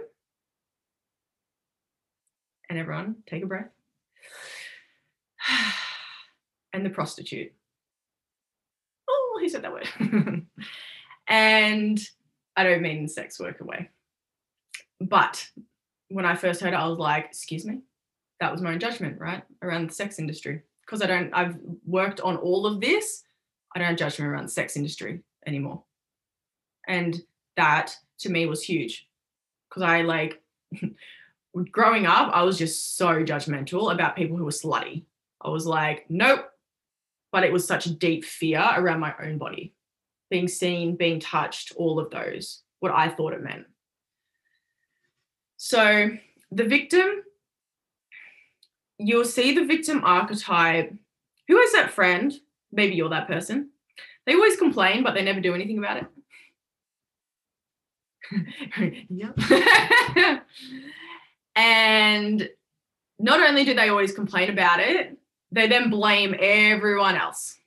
[2.69, 3.69] And everyone, take a breath.
[6.73, 7.53] and the prostitute.
[9.09, 9.87] Oh, he said that word.
[11.27, 11.99] and
[12.55, 13.89] I don't mean sex worker way.
[14.99, 15.47] But
[16.09, 17.81] when I first heard it, I was like, excuse me?
[18.39, 19.43] That was my own judgment, right?
[19.61, 23.23] Around the sex industry because I don't, I've worked on all of this.
[23.75, 25.83] I don't judge me around the sex industry anymore.
[26.87, 27.21] And
[27.57, 29.07] that to me was huge
[29.69, 30.41] because I like,
[31.71, 35.03] growing up, I was just so judgmental about people who were slutty.
[35.41, 36.45] I was like, nope.
[37.31, 39.73] But it was such a deep fear around my own body,
[40.31, 43.65] being seen, being touched, all of those, what I thought it meant.
[45.57, 46.11] So
[46.51, 47.23] the victim
[48.97, 50.93] you'll see the victim archetype.
[51.47, 52.33] Who is that friend?
[52.75, 53.69] Maybe you're that person.
[54.25, 56.05] They always complain, but they never do anything about it.
[59.09, 60.39] yeah.
[61.55, 62.49] and
[63.19, 65.17] not only do they always complain about it,
[65.51, 67.57] they then blame everyone else.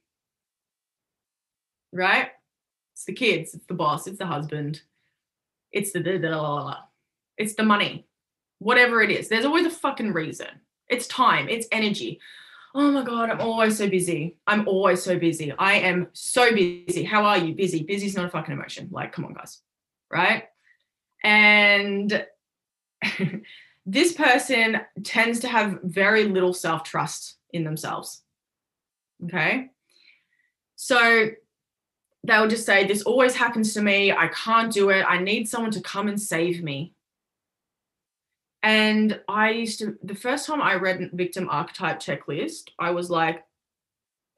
[1.93, 2.31] Right?
[2.93, 4.83] It's the kids, it's the boss, it's the husband,
[5.73, 6.77] it's the, the, the
[7.37, 8.07] it's the money,
[8.59, 9.29] whatever it is.
[9.29, 10.49] There's always a fucking reason.
[10.89, 12.21] It's time, it's energy.
[12.75, 14.37] Oh my God, I'm always so busy.
[14.47, 15.53] I'm always so busy.
[15.59, 17.03] I am so busy.
[17.03, 17.55] How are you?
[17.55, 17.83] Busy.
[17.83, 18.89] Busy is not a fucking emotion.
[18.91, 19.61] Like, come on, guys.
[20.11, 20.45] Right?
[21.25, 22.27] And
[23.87, 28.23] this person tends to have very little self trust in themselves.
[29.25, 29.71] Okay.
[30.77, 31.31] So
[32.25, 34.13] they'll just say, This always happens to me.
[34.13, 35.05] I can't do it.
[35.09, 36.93] I need someone to come and save me.
[38.63, 43.45] And I used to, the first time I read Victim Archetype Checklist, I was like,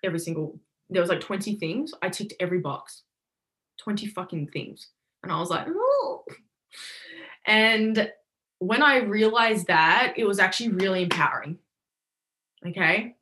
[0.05, 0.59] every single,
[0.91, 1.95] there was like 20 things.
[2.03, 3.03] I ticked every box,
[3.79, 4.89] 20 fucking things.
[5.23, 6.25] And I was like, oh.
[7.47, 8.11] And
[8.59, 11.59] when I realized that, it was actually really empowering.
[12.67, 13.17] Okay.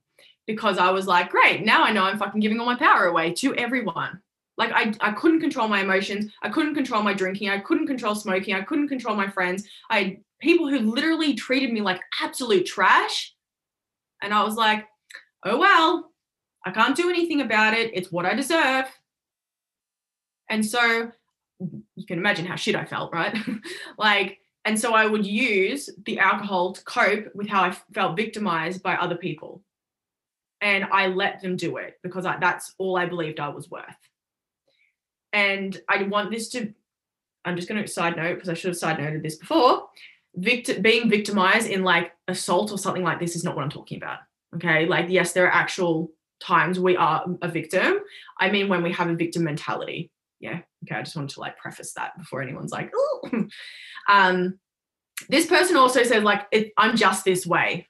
[0.46, 3.32] Because I was like, great, now I know I'm fucking giving all my power away
[3.34, 4.20] to everyone.
[4.56, 6.32] Like I, I couldn't control my emotions.
[6.42, 7.50] I couldn't control my drinking.
[7.50, 8.54] I couldn't control smoking.
[8.54, 9.64] I couldn't control my friends.
[9.88, 13.34] I people who literally treated me like absolute trash.
[14.22, 14.86] And I was like,
[15.44, 16.10] oh well,
[16.64, 17.90] I can't do anything about it.
[17.94, 18.86] It's what I deserve.
[20.50, 21.10] And so
[21.60, 23.36] you can imagine how shit I felt, right?
[23.98, 28.82] like, and so I would use the alcohol to cope with how I felt victimized
[28.82, 29.62] by other people.
[30.60, 33.84] And I let them do it because I, that's all I believed I was worth.
[35.32, 36.72] And I want this to,
[37.44, 39.88] I'm just going to side note because I should have side noted this before.
[40.38, 43.98] Victim, being victimized in like assault or something like this is not what I'm talking
[43.98, 44.18] about.
[44.56, 44.86] Okay.
[44.86, 46.10] Like, yes, there are actual
[46.40, 47.98] times we are a victim.
[48.38, 50.10] I mean, when we have a victim mentality.
[50.40, 50.60] Yeah.
[50.84, 50.94] Okay.
[50.94, 53.46] I just wanted to like preface that before anyone's like, oh.
[54.08, 54.58] um,
[55.28, 57.88] this person also says, like, I'm just this way.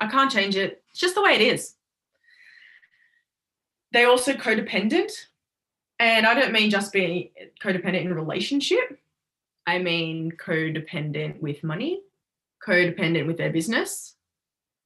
[0.00, 0.82] I can't change it.
[0.90, 1.74] It's just the way it is.
[3.92, 5.12] They also codependent.
[5.98, 7.30] And I don't mean just being
[7.62, 8.98] codependent in a relationship.
[9.66, 12.00] I mean codependent with money,
[12.66, 14.14] codependent with their business,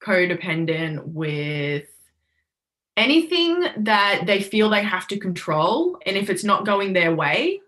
[0.02, 1.86] codependent with
[2.96, 5.98] anything that they feel they have to control.
[6.06, 7.60] And if it's not going their way,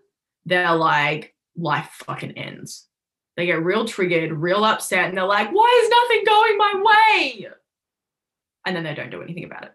[0.45, 2.87] they're like, life fucking ends.
[3.35, 7.47] They get real triggered, real upset, and they're like, why is nothing going my way?
[8.65, 9.73] And then they don't do anything about it.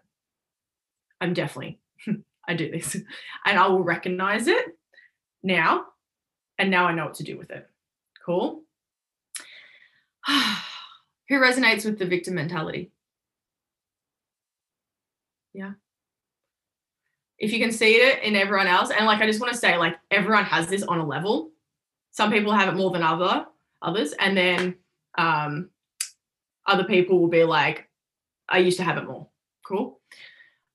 [1.19, 1.79] I'm definitely,
[2.47, 2.95] I do this.
[3.45, 4.65] And I will recognize it
[5.43, 5.85] now.
[6.59, 7.67] And now I know what to do with it.
[8.23, 8.63] Cool.
[10.27, 12.91] Who resonates with the victim mentality?
[15.53, 15.71] Yeah.
[17.37, 19.77] If you can see it in everyone else, and like I just want to say,
[19.77, 21.51] like everyone has this on a level.
[22.11, 23.45] Some people have it more than other
[23.81, 24.75] others, and then
[25.17, 25.69] um,
[26.67, 27.87] other people will be like,
[28.49, 29.29] I used to have it more.
[29.65, 30.01] Cool.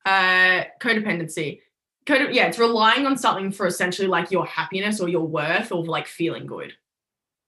[0.07, 1.61] Uh, codependency.
[2.07, 5.85] Code, yeah, it's relying on something for essentially like your happiness or your worth or
[5.85, 6.75] like feeling good.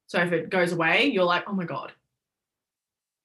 [0.07, 1.93] So if it goes away, you're like, oh my God,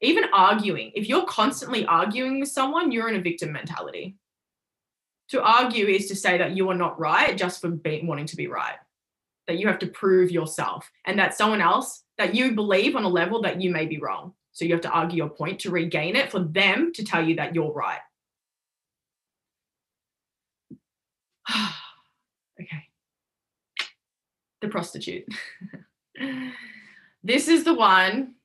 [0.01, 4.17] even arguing, if you're constantly arguing with someone, you're in a victim mentality.
[5.29, 8.35] To argue is to say that you are not right just for being, wanting to
[8.35, 8.75] be right,
[9.47, 13.09] that you have to prove yourself and that someone else that you believe on a
[13.09, 14.33] level that you may be wrong.
[14.51, 17.35] So you have to argue your point to regain it for them to tell you
[17.35, 18.01] that you're right.
[22.61, 22.87] okay.
[24.61, 25.25] The prostitute.
[27.23, 28.35] this is the one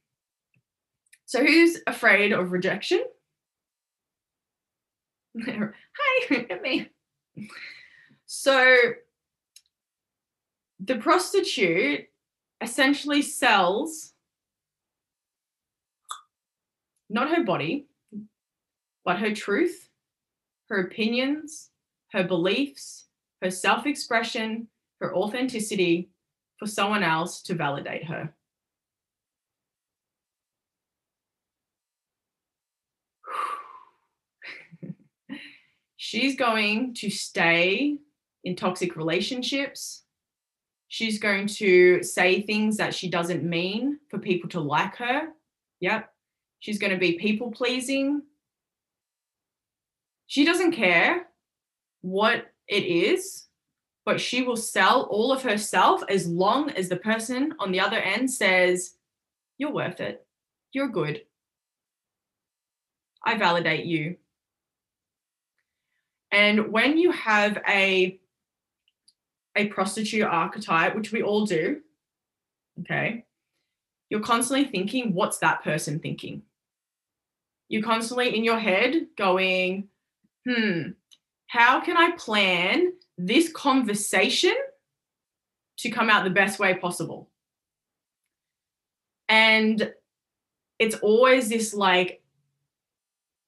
[1.27, 3.03] so who's afraid of rejection?
[5.45, 6.89] Hi, me.
[8.27, 8.77] So
[10.79, 12.07] the prostitute
[12.61, 14.13] essentially sells
[17.11, 17.87] not her body,
[19.05, 19.89] but her truth,
[20.69, 21.71] her opinions,
[22.17, 23.07] her beliefs,
[23.43, 24.69] her self expression,
[25.01, 26.09] her authenticity
[26.59, 28.35] for someone else to validate her.
[35.97, 37.99] she's going to stay
[38.45, 40.05] in toxic relationships.
[40.89, 45.29] She's going to say things that she doesn't mean for people to like her.
[45.81, 46.11] Yep.
[46.61, 48.23] She's going to be people pleasing.
[50.27, 51.27] She doesn't care
[52.03, 53.47] what it is,
[54.05, 57.99] but she will sell all of herself as long as the person on the other
[57.99, 58.95] end says,
[59.59, 60.27] You're worth it.
[60.73, 61.23] You're good.
[63.25, 64.17] I validate you.
[66.31, 68.21] And when you have a
[69.57, 71.81] a prostitute archetype, which we all do,
[72.81, 73.25] okay,
[74.11, 76.43] you're constantly thinking, what's that person thinking?
[77.69, 79.89] You're constantly in your head going,
[80.47, 80.91] hmm,
[81.47, 84.55] how can I plan this conversation
[85.79, 87.31] to come out the best way possible?
[89.29, 89.93] And
[90.79, 92.23] it's always this like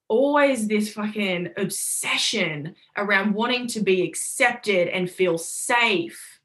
[0.08, 6.40] always this fucking obsession around wanting to be accepted and feel safe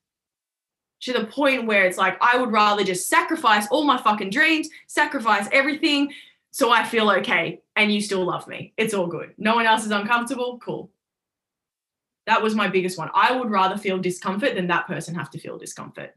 [0.99, 4.69] to the point where it's like I would rather just sacrifice all my fucking dreams,
[4.87, 6.13] sacrifice everything
[6.51, 8.73] so I feel okay and you still love me.
[8.77, 9.33] It's all good.
[9.37, 10.59] No one else is uncomfortable.
[10.63, 10.91] Cool.
[12.25, 13.09] That was my biggest one.
[13.13, 16.13] I would rather feel discomfort than that person have to feel discomfort.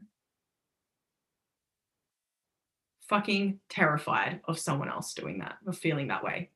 [3.09, 6.49] Fucking terrified of someone else doing that, of feeling that way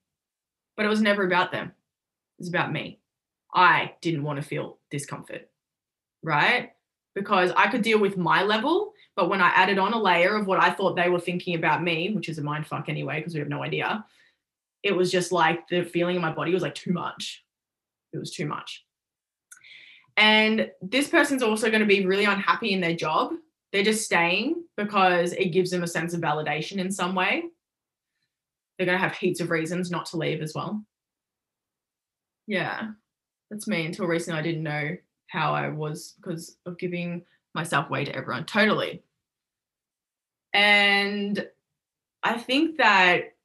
[0.76, 1.68] but it was never about them.
[1.68, 3.00] It was about me.
[3.54, 5.50] I didn't want to feel discomfort,
[6.24, 6.72] right?
[7.14, 10.48] Because I could deal with my level, but when I added on a layer of
[10.48, 13.34] what I thought they were thinking about me, which is a mind fuck anyway, because
[13.34, 14.06] we have no idea,
[14.84, 17.44] it was just like the feeling in my body was like too much.
[18.14, 18.84] It was too much.
[20.18, 23.34] And this person's also going to be really unhappy in their job.
[23.72, 27.46] They're just staying because it gives them a sense of validation in some way
[28.82, 30.84] they're going to have heaps of reasons not to leave as well.
[32.48, 32.90] Yeah,
[33.52, 33.86] that's me.
[33.86, 34.98] Until recently, I didn't know
[35.28, 37.22] how I was because of giving
[37.54, 38.46] myself away to everyone.
[38.46, 39.04] Totally.
[40.52, 41.48] And
[42.24, 43.36] I think that,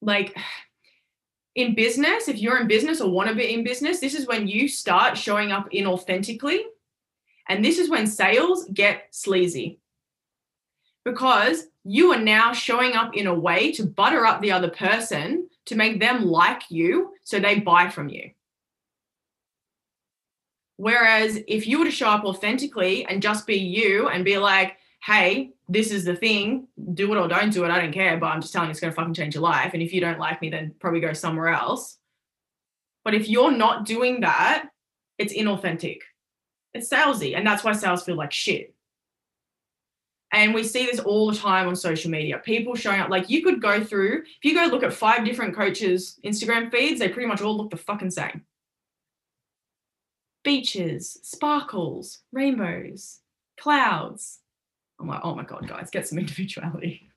[0.00, 0.34] like,
[1.54, 4.46] in business, if you're in business or want to be in business, this is when
[4.46, 6.60] you start showing up inauthentically.
[7.48, 9.80] And this is when sales get sleazy
[11.04, 15.48] because you are now showing up in a way to butter up the other person
[15.66, 18.30] to make them like you so they buy from you.
[20.76, 24.76] Whereas if you were to show up authentically and just be you and be like,
[25.02, 28.26] hey, this is the thing, do it or don't do it, I don't care, but
[28.26, 29.72] I'm just telling you it's going to fucking change your life.
[29.72, 31.98] And if you don't like me, then probably go somewhere else.
[33.04, 34.68] But if you're not doing that,
[35.18, 35.98] it's inauthentic.
[36.74, 37.36] It's salesy.
[37.36, 38.74] And that's why sales feel like shit.
[40.32, 42.38] And we see this all the time on social media.
[42.38, 45.56] People showing up, like you could go through, if you go look at five different
[45.56, 48.42] coaches' Instagram feeds, they pretty much all look the fucking same
[50.42, 53.20] beaches, sparkles, rainbows,
[53.58, 54.40] clouds.
[55.00, 57.10] I'm like, oh my God, guys, get some individuality.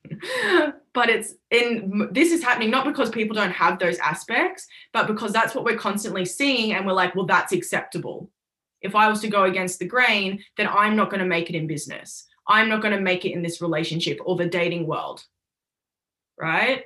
[0.93, 5.33] but it's in this is happening not because people don't have those aspects, but because
[5.33, 6.73] that's what we're constantly seeing.
[6.73, 8.29] And we're like, well, that's acceptable.
[8.81, 11.55] If I was to go against the grain, then I'm not going to make it
[11.55, 12.25] in business.
[12.47, 15.23] I'm not going to make it in this relationship or the dating world.
[16.37, 16.85] Right.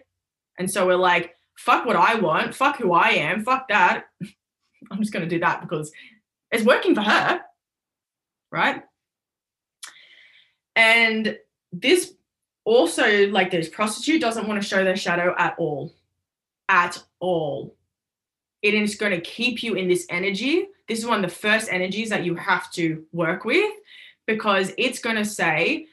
[0.60, 4.06] And so we're like, fuck what I want, fuck who I am, fuck that.
[4.92, 5.92] I'm just going to do that because
[6.52, 7.42] it's working for her,
[8.52, 8.84] right?
[10.78, 11.38] And
[11.74, 12.14] this
[12.64, 15.94] also, like this prostitute doesn't want to show their shadow at all.
[16.70, 17.76] At all.
[18.62, 20.68] It is going to keep you in this energy.
[20.88, 23.72] This is one of the first energies that you have to work with
[24.28, 25.88] because it's going to say,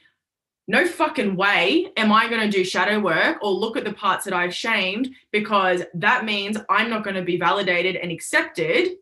[0.66, 4.24] no fucking way am I going to do shadow work or look at the parts
[4.24, 8.96] that I've shamed because that means I'm not going to be validated and accepted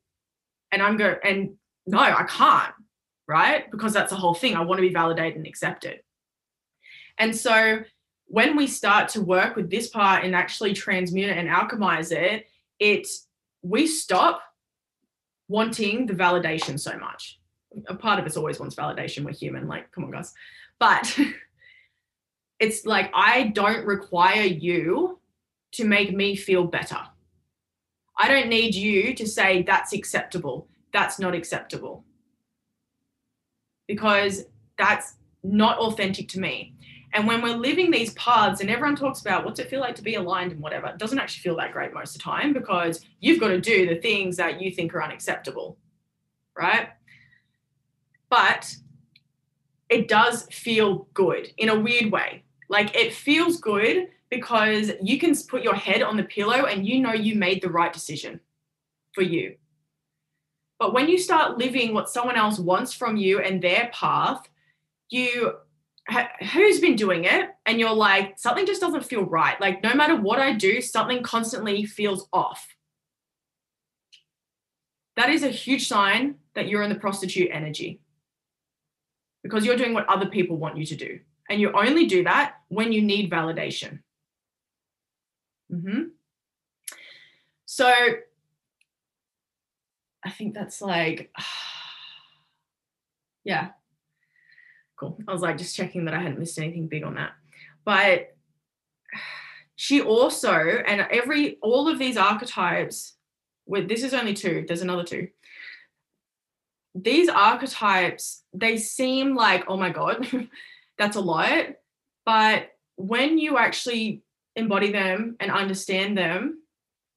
[0.73, 1.55] and I'm going and
[1.87, 2.75] no, I can't,
[3.33, 3.71] right?
[3.71, 4.55] Because that's the whole thing.
[4.55, 6.01] I want to be validated and accepted.
[7.19, 7.81] And so
[8.27, 12.47] when we start to work with this part and actually transmute it and alchemize it,
[12.79, 13.07] it
[13.63, 14.43] we stop
[15.49, 17.39] wanting the validation so much.
[17.89, 19.25] A part of us always wants validation.
[19.25, 20.33] We're human, like, come on, guys.
[20.79, 21.19] But
[22.61, 25.21] it's like I don't require you
[25.73, 27.01] to make me feel better.
[28.19, 32.05] I don't need you to say that's acceptable that's not acceptable
[33.87, 34.45] because
[34.79, 36.75] that's not authentic to me.
[37.15, 40.03] And when we're living these paths, and everyone talks about what's it feel like to
[40.03, 43.05] be aligned and whatever, it doesn't actually feel that great most of the time because
[43.21, 45.77] you've got to do the things that you think are unacceptable,
[46.57, 46.89] right?
[48.31, 48.75] But
[49.91, 52.45] it does feel good in a weird way.
[52.71, 57.01] Like it feels good because you can put your head on the pillow and you
[57.01, 58.41] know you made the right decision
[59.13, 59.57] for you.
[60.83, 64.49] But when you start living what someone else wants from you and their path,
[65.11, 65.53] you
[66.53, 69.61] who's been doing it and you're like something just doesn't feel right.
[69.61, 72.67] Like no matter what I do, something constantly feels off.
[75.15, 78.01] That is a huge sign that you're in the prostitute energy.
[79.45, 81.21] Because you're doing what other people want you to do.
[81.49, 84.01] And you only do that when you need validation.
[85.73, 86.09] Mm-hmm.
[87.67, 87.95] So
[90.25, 91.31] I think that's like,
[93.45, 93.71] yeah,
[94.97, 95.19] cool.
[95.27, 97.33] I was like just checking that I hadn't missed anything big on that.
[97.85, 98.37] But
[99.77, 103.15] she also, and every, all of these archetypes,
[103.67, 105.29] with this is only two, there's another two.
[106.95, 110.27] These archetypes, they seem like, oh my God,
[110.99, 111.67] that's a lot.
[112.25, 114.23] But when you actually
[114.57, 116.63] embody them and understand them,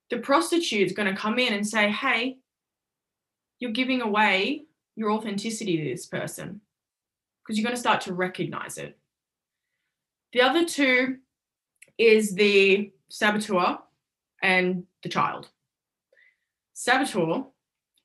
[0.09, 2.37] the prostitute's going to come in and say, hey,
[3.59, 6.61] you're giving away your authenticity to this person
[7.43, 8.97] because you're going to start to recognize it.
[10.33, 11.17] The other two
[11.97, 13.77] is the saboteur
[14.41, 15.49] and the child.
[16.73, 17.45] Saboteur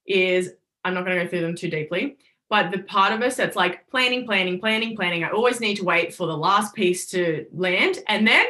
[0.07, 0.53] is,
[0.85, 2.17] I'm not going to go through them too deeply,
[2.49, 5.25] but the part of us that's like planning, planning, planning, planning.
[5.25, 8.47] I always need to wait for the last piece to land and then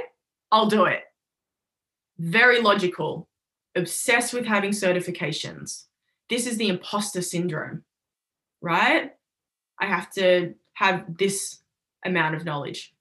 [0.52, 1.04] I'll do it.
[2.18, 3.28] Very logical,
[3.76, 5.84] obsessed with having certifications
[6.30, 7.84] this is the imposter syndrome,
[8.62, 9.12] right?
[9.78, 11.58] I have to have this
[12.04, 12.94] amount of knowledge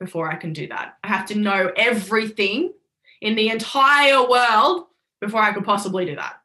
[0.00, 0.96] before I can do that.
[1.02, 2.72] I have to know everything
[3.20, 4.84] in the entire world
[5.20, 6.36] before I could possibly do that.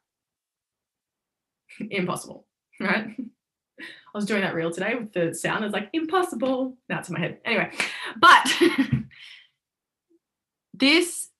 [1.90, 2.46] impossible,
[2.80, 3.08] right?
[3.80, 5.64] I was doing that reel today with the sound.
[5.64, 6.76] It's like impossible.
[6.88, 7.38] It's in my head.
[7.44, 7.70] Anyway,
[8.16, 8.52] but
[10.74, 11.30] this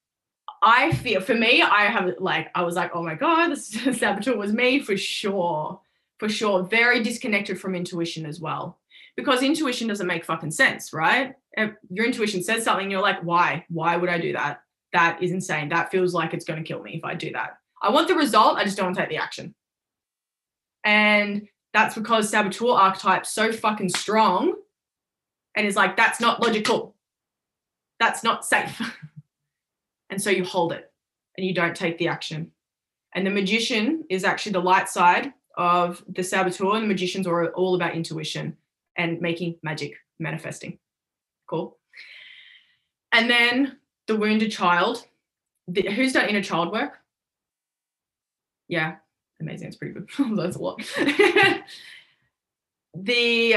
[0.64, 4.36] I feel for me, I have like I was like, oh my god, this saboteur
[4.36, 5.80] was me for sure,
[6.18, 6.64] for sure.
[6.64, 8.78] Very disconnected from intuition as well.
[9.16, 11.34] Because intuition doesn't make fucking sense, right?
[11.52, 13.64] If your intuition says something, you're like, why?
[13.68, 14.62] Why would I do that?
[14.92, 15.68] That is insane.
[15.68, 17.58] That feels like it's going to kill me if I do that.
[17.80, 19.54] I want the result, I just don't want to take the action.
[20.82, 24.54] And that's because saboteur archetype's so fucking strong
[25.54, 26.96] and is like, that's not logical.
[28.00, 28.80] That's not safe.
[30.14, 30.92] and so you hold it
[31.36, 32.52] and you don't take the action.
[33.16, 37.52] And the magician is actually the light side of the saboteur, and the magicians are
[37.54, 38.56] all about intuition
[38.96, 40.78] and making magic, manifesting.
[41.48, 41.76] Cool.
[43.10, 45.04] And then the wounded child.
[45.66, 46.98] The, who's done inner child work?
[48.68, 48.96] Yeah,
[49.40, 49.66] amazing.
[49.66, 50.08] It's pretty good.
[50.36, 50.80] That's a lot.
[52.94, 53.56] the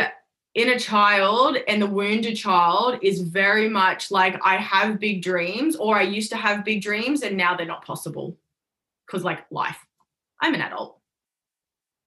[0.58, 5.95] inner child and the wounded child is very much like I have big dreams, or
[5.95, 8.36] I used to have big dreams, and now they're not possible
[9.05, 9.78] because, like, life.
[10.41, 10.99] I'm an adult.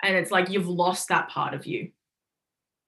[0.02, 1.92] And it's like you've lost that part of you.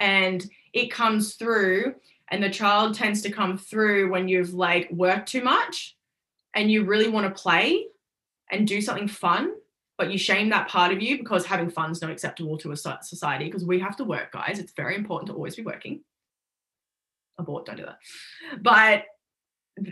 [0.00, 1.94] And it comes through,
[2.28, 5.96] and the child tends to come through when you've like worked too much
[6.54, 7.86] and you really want to play
[8.50, 9.52] and do something fun
[9.98, 12.76] but you shame that part of you because having fun is not acceptable to a
[12.76, 14.58] society because we have to work, guys.
[14.58, 16.02] It's very important to always be working.
[17.38, 17.98] Abort, don't do that.
[18.60, 19.04] But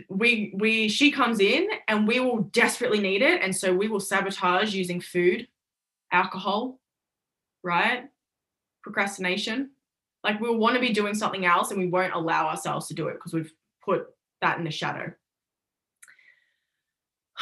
[0.09, 3.99] we we she comes in and we will desperately need it and so we will
[3.99, 5.47] sabotage using food
[6.11, 6.79] alcohol
[7.63, 8.03] right
[8.83, 9.71] procrastination
[10.23, 13.07] like we'll want to be doing something else and we won't allow ourselves to do
[13.07, 14.05] it because we've put
[14.41, 15.11] that in the shadow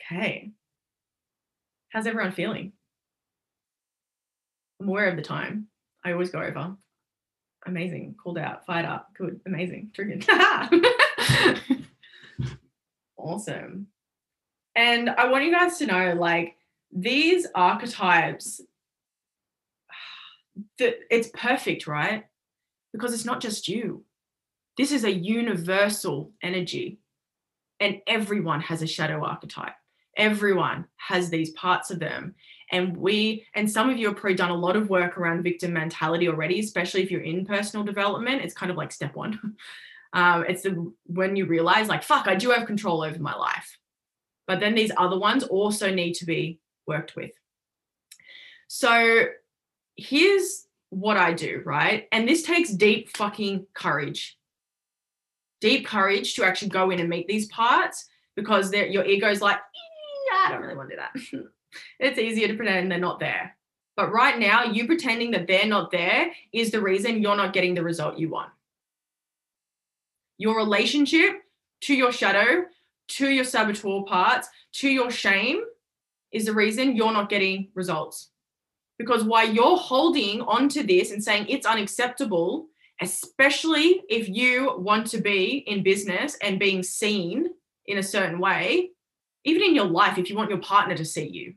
[0.00, 0.52] okay
[1.94, 2.72] How's everyone feeling?
[4.80, 5.68] I'm aware of the time.
[6.04, 6.74] I always go over.
[7.66, 8.16] Amazing.
[8.20, 8.66] Called out.
[8.66, 9.10] Fired up.
[9.16, 9.40] Good.
[9.46, 9.92] Amazing.
[9.94, 10.26] Triggered.
[13.16, 13.86] awesome.
[14.74, 16.56] And I want you guys to know like
[16.90, 18.60] these archetypes,
[20.80, 22.24] it's perfect, right?
[22.92, 24.04] Because it's not just you.
[24.76, 26.98] This is a universal energy,
[27.78, 29.74] and everyone has a shadow archetype
[30.16, 32.34] everyone has these parts of them.
[32.70, 35.72] And we and some of you have probably done a lot of work around victim
[35.72, 38.42] mentality already especially if you're in personal development.
[38.42, 39.56] It's kind of like step one.
[40.16, 43.76] Um, it's the, when you realize like fuck i do have control over my life.
[44.46, 47.32] But then these other ones also need to be worked with.
[48.68, 49.24] So
[49.96, 52.06] here's what i do right?
[52.12, 54.38] And this takes deep fucking courage.
[55.60, 58.06] Deep courage to actually go in and meet these parts
[58.36, 59.40] because your ego is
[60.44, 61.02] like I don't really want to do
[61.40, 61.48] that.
[62.00, 63.56] it's easier to pretend they're not there.
[63.96, 67.74] But right now, you pretending that they're not there is the reason you're not getting
[67.74, 68.50] the result you want.
[70.36, 71.42] Your relationship
[71.82, 72.64] to your shadow,
[73.06, 75.62] to your saboteur parts, to your shame
[76.32, 78.30] is the reason you're not getting results.
[78.98, 82.66] Because while you're holding onto this and saying it's unacceptable,
[83.00, 87.50] especially if you want to be in business and being seen
[87.86, 88.90] in a certain way,
[89.44, 91.54] even in your life, if you want your partner to see you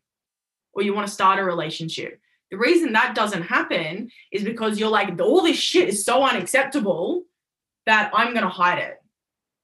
[0.73, 2.19] or you want to start a relationship,
[2.51, 7.23] the reason that doesn't happen is because you're like, all this shit is so unacceptable
[7.85, 9.01] that I'm going to hide it.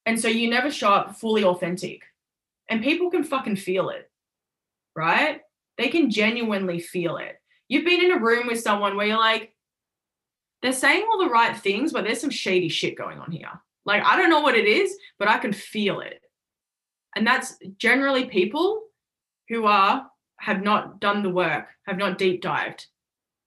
[0.05, 2.01] And so you never show up fully authentic.
[2.69, 4.09] And people can fucking feel it,
[4.95, 5.41] right?
[5.78, 7.39] They can genuinely feel it.
[7.67, 9.53] You've been in a room with someone where you're like,
[10.61, 13.49] they're saying all the right things, but there's some shady shit going on here.
[13.86, 16.21] Like, I don't know what it is, but I can feel it.
[17.16, 18.84] And that's generally people
[19.49, 20.09] who are
[20.39, 22.88] have not done the work, have not deep dived,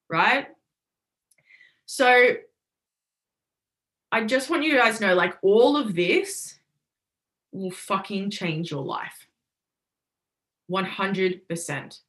[0.09, 0.47] right?
[1.85, 2.33] So
[4.11, 6.59] I just want you guys to know like all of this
[7.51, 9.27] will fucking change your life.
[10.71, 11.99] 100%.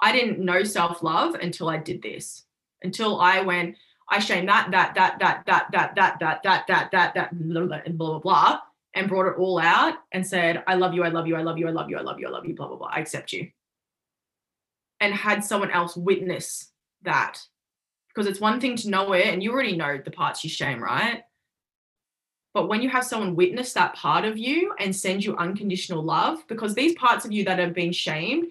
[0.00, 2.44] I didn't know self love until I did this,
[2.82, 3.76] until I went,
[4.08, 8.18] I shame that, that, that, that, that, that, that, that, that, that, that, that, blah,
[8.18, 8.60] blah, blah
[8.98, 11.56] and brought it all out and said, I love you, I love you, I love
[11.56, 13.32] you, I love you, I love you, I love you, blah, blah, blah, I accept
[13.32, 13.48] you.
[15.00, 16.72] And had someone else witness
[17.02, 17.38] that.
[18.08, 20.82] Because it's one thing to know it, and you already know the parts you shame,
[20.82, 21.22] right?
[22.54, 26.42] But when you have someone witness that part of you and send you unconditional love,
[26.48, 28.50] because these parts of you that have been shamed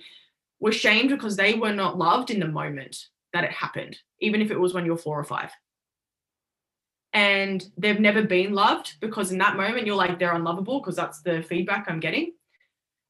[0.61, 4.49] were shamed because they were not loved in the moment that it happened, even if
[4.49, 5.51] it was when you were four or five
[7.13, 11.21] and they've never been loved because in that moment you're like they're unlovable because that's
[11.21, 12.33] the feedback I'm getting.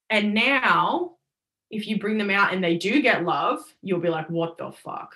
[0.10, 1.16] And now
[1.70, 4.72] if you bring them out and they do get love, you'll be like what the
[4.72, 5.16] fuck?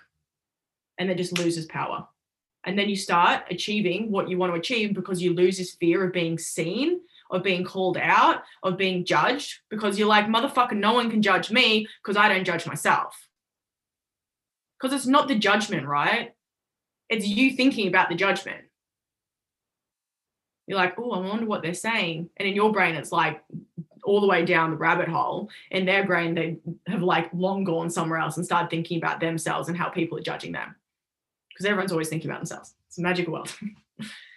[0.97, 2.07] And then just loses power.
[2.63, 6.05] And then you start achieving what you want to achieve because you lose this fear
[6.05, 7.01] of being seen,
[7.31, 11.49] of being called out, of being judged because you're like motherfucker no one can judge
[11.49, 13.15] me because I don't judge myself.
[14.79, 16.33] Because it's not the judgment, right?
[17.09, 18.65] It's you thinking about the judgment.
[20.71, 22.29] You're like, oh, I wonder what they're saying.
[22.37, 23.43] And in your brain, it's like
[24.05, 25.49] all the way down the rabbit hole.
[25.69, 29.67] In their brain, they have like long gone somewhere else and started thinking about themselves
[29.67, 30.73] and how people are judging them.
[31.49, 32.73] Because everyone's always thinking about themselves.
[32.87, 33.53] It's a magical world.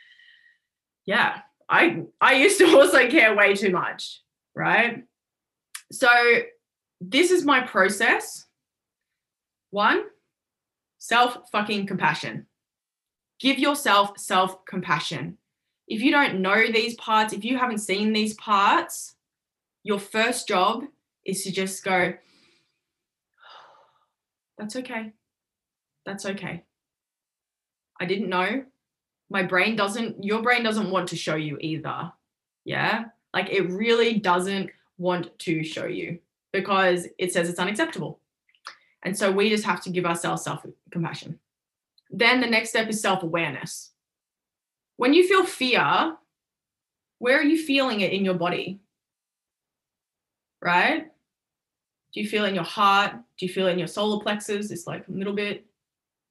[1.07, 1.43] yeah.
[1.68, 4.20] I I used to also care way too much,
[4.57, 5.05] right?
[5.93, 6.09] So
[7.01, 8.45] this is my process.
[9.70, 10.03] One,
[10.99, 12.47] self fucking compassion.
[13.39, 15.39] Give yourself self compassion.
[15.87, 19.16] If you don't know these parts, if you haven't seen these parts,
[19.82, 20.85] your first job
[21.24, 22.14] is to just go,
[24.59, 25.12] that's okay.
[26.07, 26.64] That's okay.
[28.01, 28.64] I didn't know.
[29.30, 32.12] My brain doesn't, your brain doesn't want to show you either.
[32.64, 33.07] Yeah.
[33.32, 36.18] Like it really doesn't want to show you
[36.53, 38.20] because it says it's unacceptable.
[39.03, 41.39] And so we just have to give ourselves self compassion.
[42.11, 43.91] Then the next step is self awareness.
[44.97, 46.16] When you feel fear,
[47.18, 48.80] where are you feeling it in your body?
[50.61, 51.07] Right?
[52.12, 53.12] Do you feel it in your heart?
[53.38, 54.70] Do you feel it in your solar plexus?
[54.70, 55.66] It's like a little bit.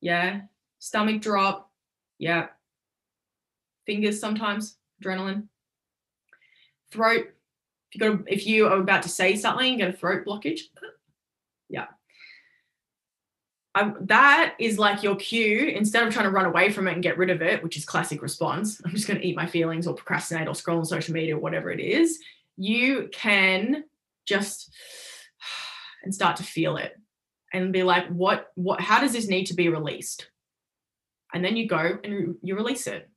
[0.01, 0.41] Yeah.
[0.79, 1.71] Stomach drop.
[2.19, 2.47] Yeah.
[3.85, 5.47] Fingers sometimes, adrenaline.
[6.91, 7.27] Throat.
[7.91, 10.61] If you got a, if you are about to say something, get a throat blockage.
[11.69, 11.87] Yeah.
[13.75, 17.01] I, that is like your cue instead of trying to run away from it and
[17.01, 19.87] get rid of it which is classic response i'm just going to eat my feelings
[19.87, 22.19] or procrastinate or scroll on social media or whatever it is
[22.57, 23.83] you can
[24.25, 24.71] just
[26.03, 26.99] and start to feel it
[27.53, 30.27] and be like what what how does this need to be released?
[31.33, 33.09] And then you go and you release it.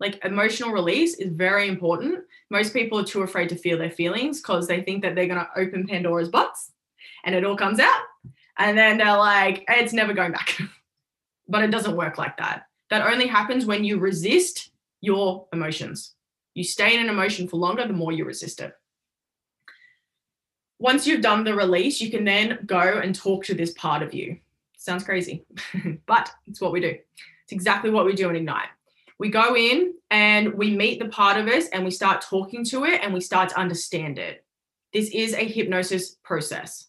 [0.00, 2.24] Like emotional release is very important.
[2.50, 5.38] Most people are too afraid to feel their feelings because they think that they're going
[5.38, 6.72] to open pandora's box
[7.24, 8.02] and it all comes out
[8.58, 10.58] and then they're like, it's never going back.
[11.48, 12.66] but it doesn't work like that.
[12.90, 16.14] That only happens when you resist your emotions.
[16.54, 18.74] You stay in an emotion for longer, the more you resist it.
[20.78, 24.12] Once you've done the release, you can then go and talk to this part of
[24.12, 24.36] you.
[24.76, 25.44] Sounds crazy,
[26.06, 26.96] but it's what we do.
[27.44, 28.68] It's exactly what we do in Ignite.
[29.18, 32.84] We go in and we meet the part of us and we start talking to
[32.84, 34.44] it and we start to understand it.
[34.92, 36.88] This is a hypnosis process.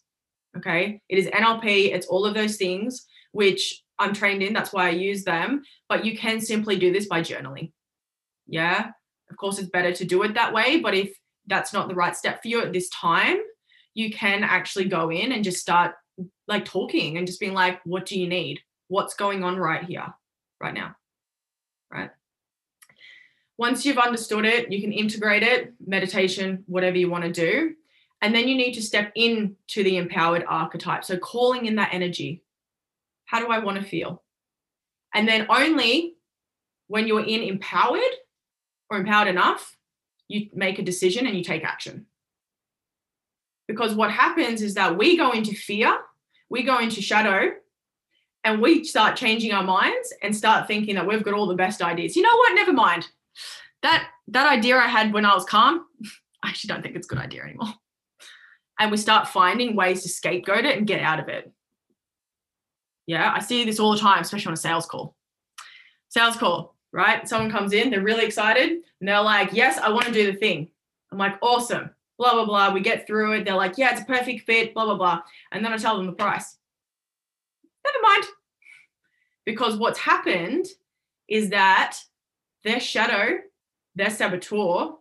[0.56, 1.00] Okay.
[1.08, 4.52] It is NLP, it's all of those things which I'm trained in.
[4.52, 5.62] That's why I use them.
[5.88, 7.72] But you can simply do this by journaling.
[8.46, 8.90] Yeah.
[9.30, 10.80] Of course, it's better to do it that way.
[10.80, 13.38] But if that's not the right step for you at this time,
[13.94, 15.94] you can actually go in and just start
[16.46, 18.60] like talking and just being like, what do you need?
[18.88, 20.12] What's going on right here,
[20.60, 20.94] right now?
[21.90, 22.10] Right.
[23.56, 27.74] Once you've understood it, you can integrate it, meditation, whatever you want to do.
[28.24, 31.04] And then you need to step into the empowered archetype.
[31.04, 32.42] So calling in that energy.
[33.26, 34.22] How do I want to feel?
[35.12, 36.14] And then only
[36.86, 38.00] when you're in empowered
[38.88, 39.76] or empowered enough,
[40.26, 42.06] you make a decision and you take action.
[43.68, 45.94] Because what happens is that we go into fear,
[46.48, 47.50] we go into shadow,
[48.42, 51.82] and we start changing our minds and start thinking that we've got all the best
[51.82, 52.16] ideas.
[52.16, 52.54] You know what?
[52.54, 53.06] Never mind.
[53.82, 55.84] That that idea I had when I was calm,
[56.42, 57.74] I actually don't think it's a good idea anymore
[58.78, 61.50] and we start finding ways to scapegoat it and get out of it.
[63.06, 65.14] Yeah, I see this all the time, especially on a sales call.
[66.08, 67.28] Sales call, right?
[67.28, 70.38] Someone comes in, they're really excited, and they're like, Yes, I want to do the
[70.38, 70.68] thing.
[71.12, 72.72] I'm like, Awesome, blah, blah, blah.
[72.72, 73.44] We get through it.
[73.44, 75.22] They're like, Yeah, it's a perfect fit, blah, blah, blah.
[75.52, 76.56] And then I tell them the price.
[77.84, 78.24] Never mind.
[79.44, 80.66] Because what's happened
[81.28, 81.98] is that
[82.64, 83.38] their shadow,
[83.94, 84.94] their saboteur,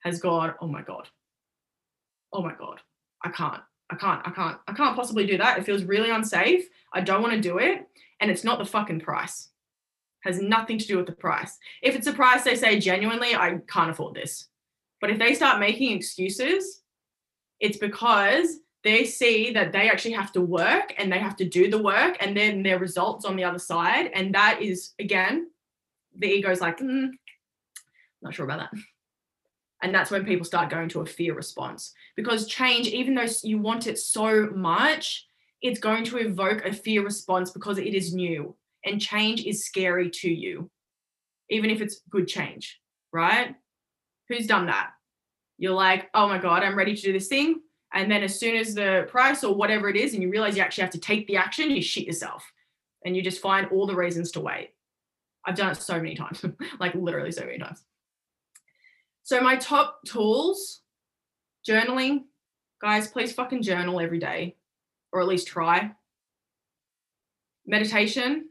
[0.00, 1.08] has gone, Oh my God.
[2.32, 2.80] Oh my God
[3.22, 3.60] I can't.
[3.90, 4.26] I can't.
[4.26, 4.58] I can't.
[4.68, 5.58] I can't possibly do that.
[5.58, 6.68] It feels really unsafe.
[6.92, 7.86] I don't want to do it.
[8.20, 9.48] And it's not the fucking price.
[10.24, 11.58] Has nothing to do with the price.
[11.82, 14.48] If it's a price they say genuinely, I can't afford this.
[15.00, 16.82] But if they start making excuses,
[17.58, 21.70] it's because they see that they actually have to work and they have to do
[21.70, 24.10] the work and then their results on the other side.
[24.14, 25.50] And that is, again,
[26.16, 27.10] the ego's like, mm,
[28.22, 28.80] not sure about that.
[29.82, 33.58] And that's when people start going to a fear response because change, even though you
[33.58, 35.26] want it so much,
[35.62, 38.54] it's going to evoke a fear response because it is new
[38.84, 40.70] and change is scary to you,
[41.48, 42.80] even if it's good change,
[43.12, 43.54] right?
[44.28, 44.90] Who's done that?
[45.58, 47.60] You're like, oh my God, I'm ready to do this thing.
[47.92, 50.62] And then as soon as the price or whatever it is, and you realize you
[50.62, 52.50] actually have to take the action, you shit yourself
[53.04, 54.70] and you just find all the reasons to wait.
[55.44, 56.44] I've done it so many times,
[56.80, 57.82] like literally so many times.
[59.30, 60.80] So my top tools,
[61.64, 62.24] journaling.
[62.82, 64.56] Guys, please fucking journal every day,
[65.12, 65.92] or at least try.
[67.64, 68.48] meditation.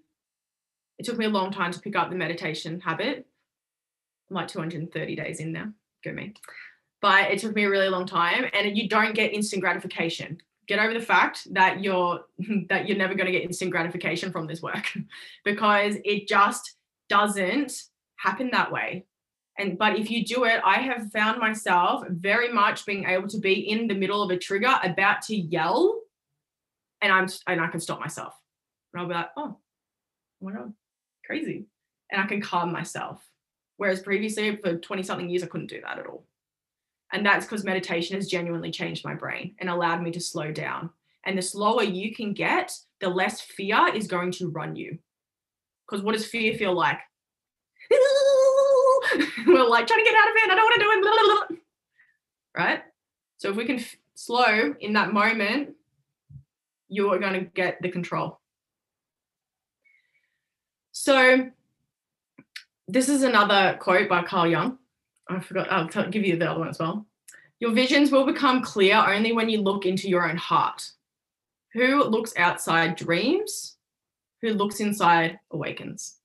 [0.97, 3.27] It took me a long time to pick up the meditation habit.
[4.29, 5.73] I'm like 230 days in now.
[6.01, 6.33] Go me.
[7.01, 8.45] But it took me a really long time.
[8.53, 10.37] And you don't get instant gratification.
[10.65, 12.21] Get over the fact that you're
[12.69, 14.93] that you're never going to get instant gratification from this work
[15.43, 16.75] because it just
[17.09, 17.73] doesn't
[18.15, 19.07] happen that way.
[19.59, 23.37] And but if you do it, I have found myself very much being able to
[23.37, 25.99] be in the middle of a trigger, about to yell,
[27.01, 28.33] and I'm and I can stop myself.
[28.93, 29.57] And I'll be like, oh,
[30.39, 30.73] what god,
[31.25, 31.65] crazy.
[32.09, 33.21] And I can calm myself.
[33.75, 36.25] Whereas previously, for 20 something years, I couldn't do that at all.
[37.11, 40.89] And that's because meditation has genuinely changed my brain and allowed me to slow down.
[41.25, 44.99] And the slower you can get, the less fear is going to run you.
[45.85, 46.99] Because what does fear feel like?
[49.47, 50.51] We're like trying to get out of it.
[50.51, 51.01] I don't want to do it.
[51.01, 51.57] Blah, blah, blah.
[52.55, 52.83] Right?
[53.37, 55.75] So if we can f- slow in that moment,
[56.89, 58.39] you're going to get the control.
[60.91, 61.49] So
[62.87, 64.77] this is another quote by Carl Jung.
[65.29, 67.05] I forgot, I'll tell, give you the other one as well.
[67.59, 70.91] Your visions will become clear only when you look into your own heart.
[71.73, 73.77] Who looks outside dreams?
[74.41, 76.18] Who looks inside awakens.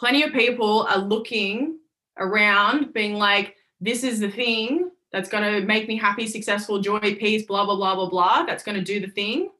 [0.00, 1.78] Plenty of people are looking
[2.18, 6.98] around, being like, this is the thing that's going to make me happy, successful, joy,
[7.00, 8.44] peace, blah, blah, blah, blah, blah.
[8.46, 9.50] That's going to do the thing.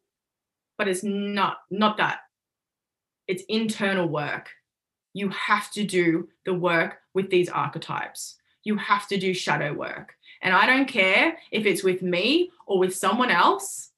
[0.79, 2.21] But it's not, not that.
[3.29, 4.49] It's internal work.
[5.13, 8.37] You have to do the work with these archetypes.
[8.65, 10.15] You have to do shadow work.
[10.41, 13.90] And I don't care if it's with me or with someone else.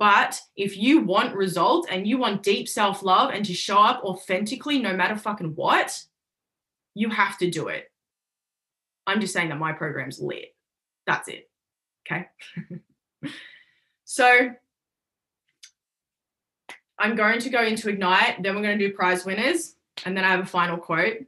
[0.00, 4.02] But if you want results and you want deep self love and to show up
[4.02, 6.02] authentically, no matter fucking what,
[6.94, 7.84] you have to do it.
[9.06, 10.56] I'm just saying that my program's lit.
[11.06, 11.50] That's it.
[12.06, 12.26] Okay.
[14.06, 14.50] so
[16.98, 19.76] I'm going to go into Ignite, then we're going to do prize winners,
[20.06, 21.18] and then I have a final quote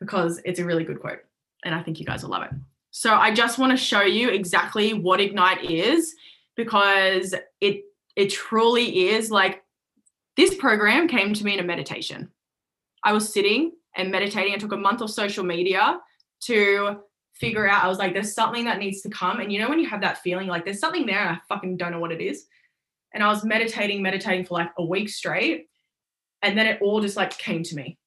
[0.00, 1.20] because it's a really good quote
[1.64, 2.50] and I think you guys will love it.
[2.90, 6.16] So I just want to show you exactly what Ignite is
[6.56, 7.82] because it
[8.16, 9.62] it truly is like
[10.36, 12.30] this program came to me in a meditation.
[13.04, 14.54] I was sitting and meditating.
[14.54, 16.00] I took a month of social media
[16.44, 16.98] to
[17.34, 17.84] figure out.
[17.84, 19.40] I was like, there's something that needs to come.
[19.40, 21.76] And you know, when you have that feeling like there's something there, and I fucking
[21.76, 22.46] don't know what it is.
[23.12, 25.66] And I was meditating, meditating for like a week straight.
[26.42, 27.98] And then it all just like came to me.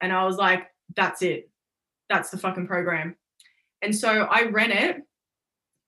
[0.00, 1.50] And I was like, that's it.
[2.08, 3.16] That's the fucking program.
[3.82, 5.02] And so I ran it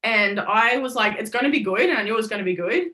[0.03, 1.89] and I was like, it's going to be good.
[1.89, 2.89] And I knew it was going to be good.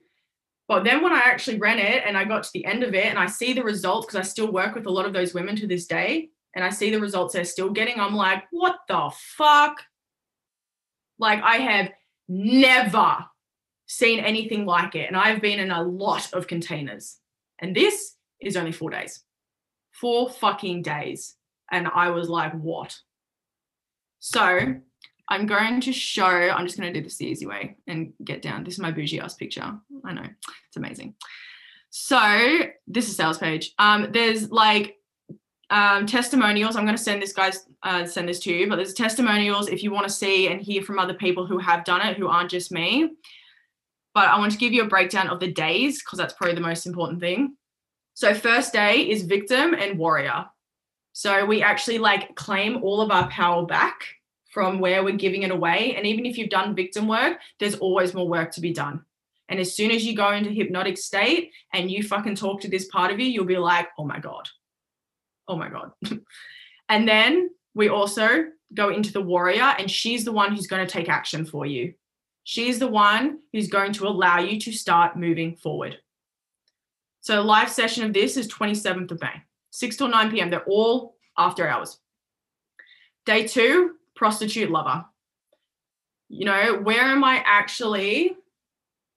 [0.67, 3.07] But then when I actually ran it and I got to the end of it
[3.07, 5.57] and I see the results, because I still work with a lot of those women
[5.57, 9.11] to this day, and I see the results they're still getting, I'm like, what the
[9.37, 9.77] fuck?
[11.19, 11.91] Like, I have
[12.29, 13.27] never
[13.87, 15.09] seen anything like it.
[15.09, 17.19] And I've been in a lot of containers.
[17.59, 19.23] And this is only four days.
[19.93, 21.35] Four fucking days.
[21.71, 22.97] And I was like, what?
[24.21, 24.77] So
[25.29, 28.43] I'm going to show, I'm just going to do this the easy way and get
[28.43, 28.65] down.
[28.65, 29.79] This is my bougie ass picture.
[30.05, 30.27] I know,
[30.69, 31.15] it's amazing.
[31.91, 33.73] So this is sales page.
[33.79, 34.97] Um, there's like
[35.71, 36.77] um, testimonials.
[36.77, 39.83] I'm going to send this guys uh, send this to you, but there's testimonials if
[39.83, 42.51] you want to see and hear from other people who have done it, who aren't
[42.51, 43.11] just me.
[44.15, 46.61] But I want to give you a breakdown of the days because that's probably the
[46.61, 47.57] most important thing.
[48.15, 50.47] So first day is victim and warrior.
[51.13, 54.05] So we actually like claim all of our power back
[54.55, 55.97] from where we're giving it away.
[55.97, 59.05] And even if you've done victim work, there's always more work to be done.
[59.49, 62.87] And as soon as you go into hypnotic state and you fucking talk to this
[62.87, 64.49] part of you, you'll be like, oh my God.
[65.49, 65.91] Oh my God.
[66.89, 70.93] and then we also go into the warrior, and she's the one who's going to
[70.93, 71.95] take action for you.
[72.45, 75.99] She's the one who's going to allow you to start moving forward.
[77.21, 80.51] So, live session of this is 27th of May, 6 till 9 p.m.
[80.51, 81.99] They're all after hours.
[83.27, 85.05] Day two, prostitute lover.
[86.29, 88.37] You know, where am I actually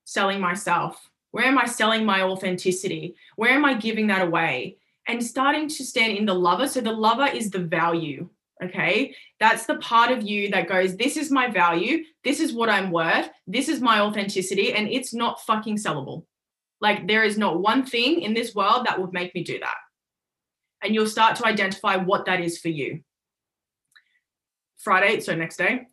[0.05, 1.09] selling myself?
[1.31, 3.15] Where am I selling my authenticity?
[3.35, 4.77] Where am I giving that away?
[5.07, 6.67] And starting to stand in the lover.
[6.67, 8.29] So the lover is the value.
[8.63, 9.15] Okay.
[9.39, 12.03] That's the part of you that goes, This is my value.
[12.23, 13.29] This is what I'm worth.
[13.45, 14.73] This is my authenticity.
[14.73, 16.25] And it's not fucking sellable.
[16.81, 19.75] Like there is not one thing in this world that would make me do that.
[20.83, 23.01] And you'll start to identify what that is for you.
[24.77, 25.87] Friday, so next day.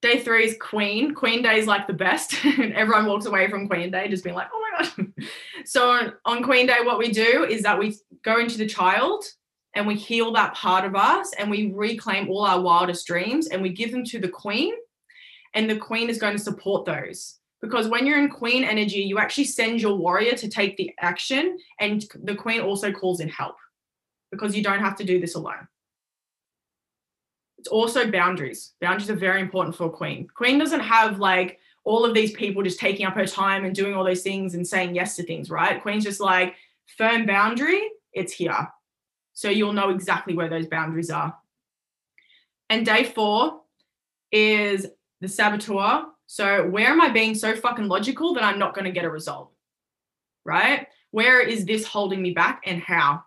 [0.00, 1.14] Day three is Queen.
[1.14, 2.34] Queen Day is like the best.
[2.44, 5.12] and everyone walks away from Queen Day just being like, oh my God.
[5.64, 9.24] so on, on Queen Day, what we do is that we go into the child
[9.74, 13.60] and we heal that part of us and we reclaim all our wildest dreams and
[13.60, 14.72] we give them to the Queen.
[15.54, 17.38] And the Queen is going to support those.
[17.60, 21.58] because when you're in queen energy, you actually send your warrior to take the action,
[21.80, 23.56] and the queen also calls in help
[24.30, 25.66] because you don't have to do this alone.
[27.58, 28.74] It's also boundaries.
[28.80, 30.28] Boundaries are very important for a queen.
[30.32, 33.94] Queen doesn't have like all of these people just taking up her time and doing
[33.94, 35.82] all those things and saying yes to things, right?
[35.82, 36.54] Queen's just like
[36.96, 37.80] firm boundary,
[38.12, 38.68] it's here.
[39.32, 41.36] So you'll know exactly where those boundaries are.
[42.70, 43.62] And day four
[44.30, 44.86] is
[45.20, 46.06] the saboteur.
[46.26, 49.10] So where am I being so fucking logical that I'm not going to get a
[49.10, 49.52] result?
[50.44, 50.86] Right?
[51.10, 53.24] Where is this holding me back and how?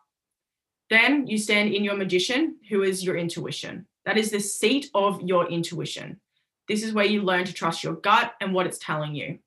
[0.90, 3.88] Then you stand in your magician, who is your intuition.
[4.06, 6.20] That is the seat of your intuition.
[6.68, 9.40] This is where you learn to trust your gut and what it's telling you.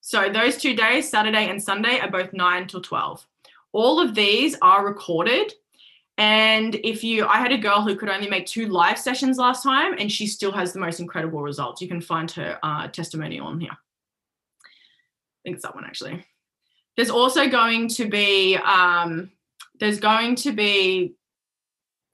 [0.00, 3.26] So, those two days, Saturday and Sunday, are both 9 till 12.
[3.72, 5.52] All of these are recorded.
[6.16, 9.62] And if you, I had a girl who could only make two live sessions last
[9.62, 11.80] time, and she still has the most incredible results.
[11.80, 13.72] You can find her uh, testimonial on here.
[13.72, 16.24] I think it's that one actually.
[16.96, 19.32] There's also going to be, um,
[19.80, 21.14] there's going to be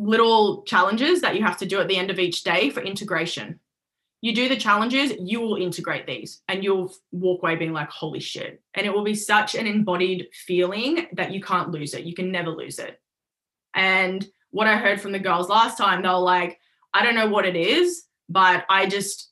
[0.01, 3.61] little challenges that you have to do at the end of each day for integration.
[4.23, 8.21] You do the challenges, you will integrate these and you'll walk away being like, holy
[8.21, 8.63] shit.
[8.75, 12.05] And it will be such an embodied feeling that you can't lose it.
[12.05, 13.01] You can never lose it.
[13.75, 16.59] And what I heard from the girls last time, they were like,
[16.93, 19.31] I don't know what it is, but I just,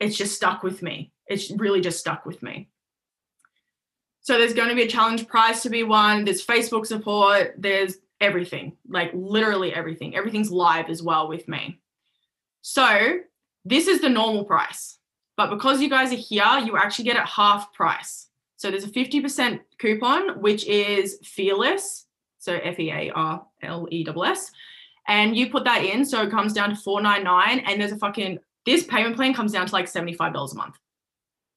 [0.00, 1.12] it's just stuck with me.
[1.26, 2.68] It's really just stuck with me.
[4.22, 6.24] So there's going to be a challenge prize to be won.
[6.24, 7.54] There's Facebook support.
[7.58, 10.14] There's everything, like literally everything.
[10.14, 11.80] Everything's live as well with me.
[12.62, 13.18] So
[13.64, 14.98] this is the normal price.
[15.36, 18.28] But because you guys are here, you actually get it half price.
[18.56, 22.06] So there's a 50% coupon, which is fearless.
[22.38, 24.50] So F E A R L E S S.
[25.08, 26.04] And you put that in.
[26.04, 29.66] So it comes down to 499 And there's a fucking, this payment plan comes down
[29.66, 30.76] to like $75 a month.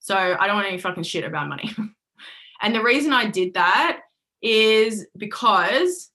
[0.00, 1.70] So I don't want any fucking shit about money.
[2.62, 4.00] and the reason I did that
[4.42, 6.10] is because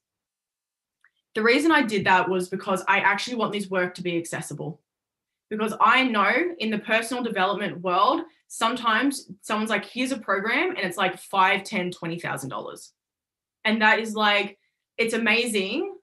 [1.35, 4.81] the reason I did that was because I actually want this work to be accessible.
[5.49, 10.79] Because I know in the personal development world, sometimes someone's like, here's a program and
[10.79, 12.93] it's like five, ten, twenty thousand dollars.
[13.65, 14.57] And that is like,
[14.97, 15.95] it's amazing,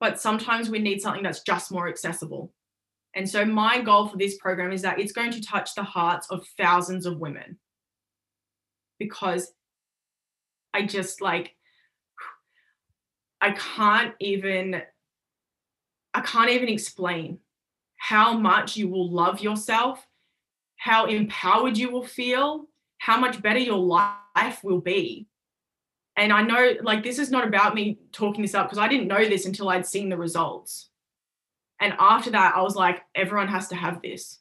[0.00, 2.52] but sometimes we need something that's just more accessible.
[3.14, 6.28] And so my goal for this program is that it's going to touch the hearts
[6.30, 7.58] of thousands of women.
[8.98, 9.52] Because
[10.74, 11.54] I just like
[13.48, 14.82] I can't even
[16.12, 17.38] I can't even explain
[17.96, 20.06] how much you will love yourself,
[20.76, 22.66] how empowered you will feel,
[22.98, 25.28] how much better your life will be.
[26.16, 29.08] And I know like this is not about me talking this up because I didn't
[29.08, 30.90] know this until I'd seen the results.
[31.80, 34.40] And after that, I was like, everyone has to have this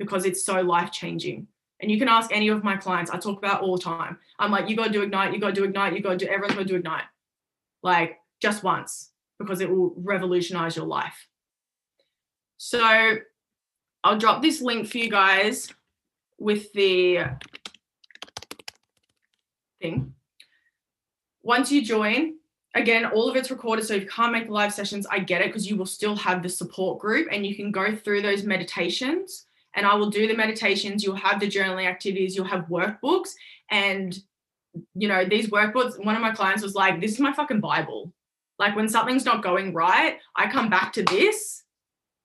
[0.00, 1.46] because it's so life changing.
[1.80, 4.18] And you can ask any of my clients, I talk about all the time.
[4.40, 6.24] I'm like, you got to do Ignite, you got to do Ignite, you got to
[6.24, 7.04] do, everyone's got to do Ignite
[7.86, 11.28] like just once because it will revolutionize your life.
[12.58, 13.16] So
[14.04, 15.72] I'll drop this link for you guys
[16.38, 17.20] with the
[19.80, 20.12] thing.
[21.42, 22.34] Once you join,
[22.74, 23.84] again, all of it's recorded.
[23.84, 26.16] So if you can't make the live sessions, I get it because you will still
[26.16, 29.46] have the support group and you can go through those meditations.
[29.74, 31.04] And I will do the meditations.
[31.04, 33.30] You'll have the journaling activities, you'll have workbooks,
[33.70, 34.18] and
[34.94, 38.12] you know, these workbooks, one of my clients was like, this is my fucking Bible.
[38.58, 41.62] Like when something's not going right, I come back to this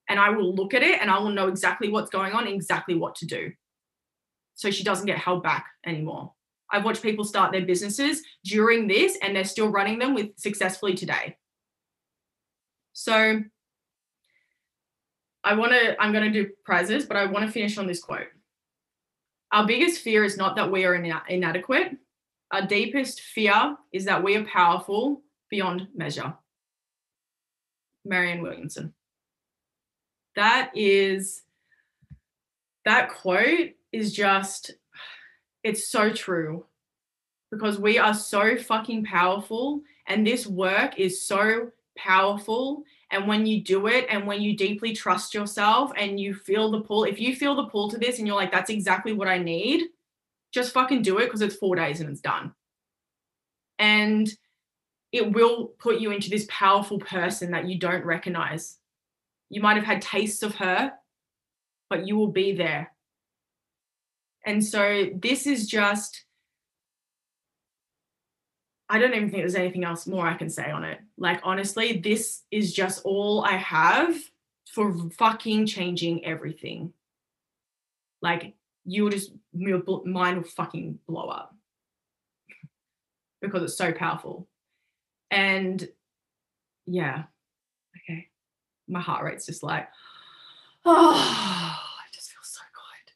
[0.10, 2.96] and I will look at it and I will know exactly what's going on, exactly
[2.96, 3.52] what to do.
[4.56, 6.34] So she doesn't get held back anymore.
[6.72, 10.94] I've watched people start their businesses during this and they're still running them with successfully
[10.94, 11.38] today.
[12.94, 13.42] So
[15.44, 18.02] I want to, I'm going to do prizes, but I want to finish on this
[18.02, 18.28] quote.
[19.52, 21.98] Our biggest fear is not that we are inadequate,
[22.52, 26.34] our deepest fear is that we are powerful beyond measure.
[28.06, 28.94] Marianne Williamson.
[30.36, 31.44] That is,
[32.86, 34.72] that quote is just,
[35.64, 36.66] it's so true
[37.52, 43.62] because we are so fucking powerful and this work is so powerful and when you
[43.62, 47.36] do it and when you deeply trust yourself and you feel the pull if you
[47.36, 49.84] feel the pull to this and you're like that's exactly what i need
[50.52, 52.54] just fucking do it because it's four days and it's done.
[53.80, 54.30] And
[55.12, 58.78] it will put you into this powerful person that you don't recognize.
[59.50, 60.94] You might have had tastes of her,
[61.90, 62.94] but you will be there.
[64.46, 66.24] And so this is just,
[68.90, 71.00] I don't even think there's anything else more I can say on it.
[71.18, 74.16] Like, honestly, this is just all I have
[74.72, 76.94] for fucking changing everything.
[78.22, 78.56] Like,
[78.86, 81.56] you'll just your mind will fucking blow up
[83.42, 84.48] because it's so powerful.
[85.30, 85.88] And
[86.86, 87.24] yeah,
[87.98, 88.28] okay.
[88.88, 89.88] My heart rate's just like,
[90.86, 93.14] oh, I just feel so good.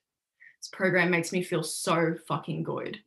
[0.60, 3.00] This program makes me feel so fucking good.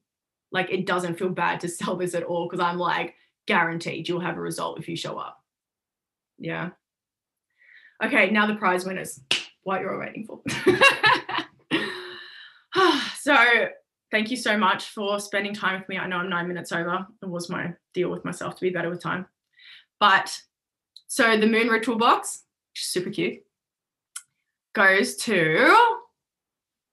[0.52, 3.14] Like it doesn't feel bad to sell this at all because I'm like,
[3.46, 5.42] guaranteed you'll have a result if you show up.
[6.38, 6.70] Yeah.
[8.02, 9.20] Okay, now the prize winners.
[9.64, 10.40] What you're all waiting for.
[13.28, 13.68] so
[14.10, 15.98] thank you so much for spending time with me.
[15.98, 17.06] I know I'm nine minutes over.
[17.22, 19.26] It was my deal with myself to be better with time.
[20.00, 20.40] But
[21.08, 23.42] so the moon ritual box, which is super cute,
[24.74, 25.76] goes to,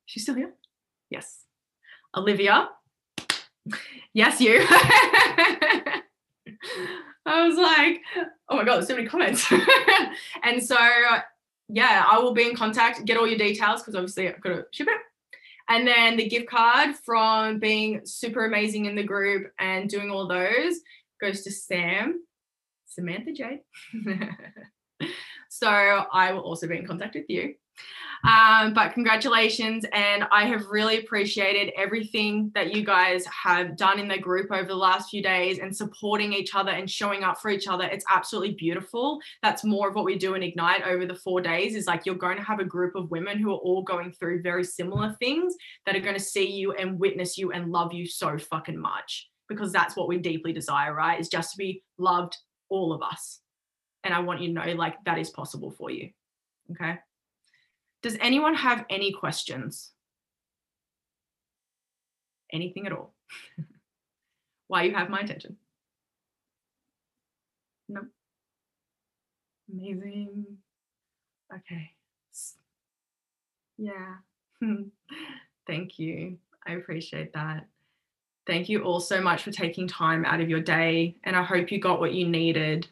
[0.07, 0.53] she's still here?
[1.09, 1.43] Yes.
[2.17, 2.67] Olivia.
[4.13, 4.59] Yes, you.
[7.25, 8.01] I was like,
[8.49, 9.49] oh my God, there's so many comments.
[10.43, 10.75] and so,
[11.69, 14.65] yeah, I will be in contact, get all your details because obviously I've got to
[14.71, 14.97] ship it.
[15.67, 20.27] And then the gift card from being super amazing in the group and doing all
[20.27, 20.75] those
[21.19, 22.21] goes to Sam,
[22.85, 23.61] Samantha J.
[25.49, 27.55] so I will also be in contact with you.
[28.23, 29.85] Um, but congratulations.
[29.93, 34.67] And I have really appreciated everything that you guys have done in the group over
[34.67, 37.83] the last few days and supporting each other and showing up for each other.
[37.83, 39.19] It's absolutely beautiful.
[39.43, 42.15] That's more of what we do in Ignite over the four days is like you're
[42.15, 45.55] going to have a group of women who are all going through very similar things
[45.85, 49.29] that are going to see you and witness you and love you so fucking much
[49.47, 51.19] because that's what we deeply desire, right?
[51.19, 52.35] Is just to be loved,
[52.69, 53.41] all of us.
[54.03, 56.09] And I want you to know like that is possible for you.
[56.71, 56.97] Okay.
[58.05, 59.89] Does anyone have any questions?
[62.53, 63.15] Anything at all?
[64.67, 65.57] Why you have my attention?
[67.89, 68.01] No.
[69.73, 70.45] Amazing.
[71.51, 71.93] Okay.
[73.79, 74.17] Yeah.
[75.65, 76.37] Thank you.
[76.67, 77.65] I appreciate that.
[78.45, 81.15] Thank you all so much for taking time out of your day.
[81.23, 82.87] And I hope you got what you needed.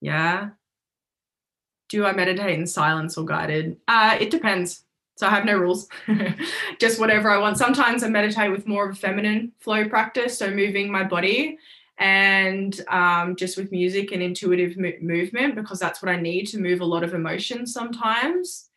[0.00, 0.50] Yeah
[1.92, 3.76] do I meditate in silence or guided?
[3.86, 4.84] Uh, it depends.
[5.16, 5.88] So I have no rules,
[6.80, 7.58] just whatever I want.
[7.58, 11.58] Sometimes I meditate with more of a feminine flow practice, so moving my body
[11.98, 16.58] and um, just with music and intuitive mo- movement because that's what I need to
[16.58, 18.70] move a lot of emotion sometimes.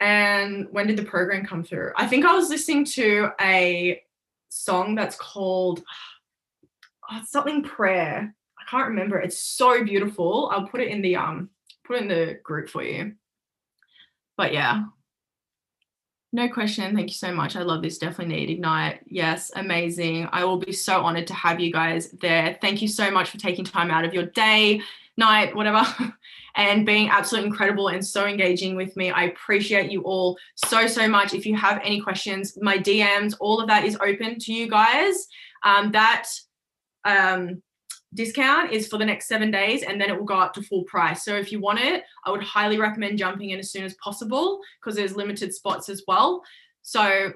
[0.00, 1.92] And when did the program come through?
[1.94, 4.02] I think I was listening to a
[4.48, 5.84] song that's called
[7.08, 8.34] oh, something prayer.
[8.58, 9.20] I can't remember.
[9.20, 10.50] It's so beautiful.
[10.52, 11.50] I'll put it in the um
[11.86, 13.14] put in the group for you.
[14.36, 14.84] But yeah,
[16.32, 16.94] no question.
[16.94, 17.56] Thank you so much.
[17.56, 17.98] I love this.
[17.98, 19.00] Definitely need Ignite.
[19.06, 20.28] Yes, amazing.
[20.32, 22.58] I will be so honored to have you guys there.
[22.60, 24.82] Thank you so much for taking time out of your day,
[25.16, 25.86] night, whatever,
[26.56, 29.10] and being absolutely incredible and so engaging with me.
[29.10, 31.32] I appreciate you all so, so much.
[31.32, 35.28] If you have any questions, my DMs, all of that is open to you guys.
[35.62, 36.28] Um, that
[37.06, 37.62] um,
[38.16, 40.82] discount is for the next seven days and then it will go up to full
[40.84, 41.24] price.
[41.24, 44.60] So if you want it, I would highly recommend jumping in as soon as possible
[44.80, 46.42] because there's limited spots as well.
[46.82, 47.32] So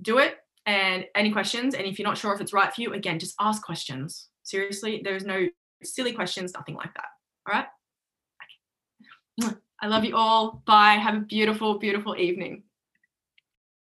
[0.00, 0.36] do it.
[0.64, 1.74] And any questions?
[1.74, 4.28] And if you're not sure if it's right for you, again, just ask questions.
[4.44, 5.48] Seriously, there's no
[5.82, 7.06] silly questions, nothing like that.
[7.46, 7.66] All right.
[9.80, 10.62] I love you all.
[10.64, 10.94] Bye.
[10.94, 12.62] Have a beautiful, beautiful evening.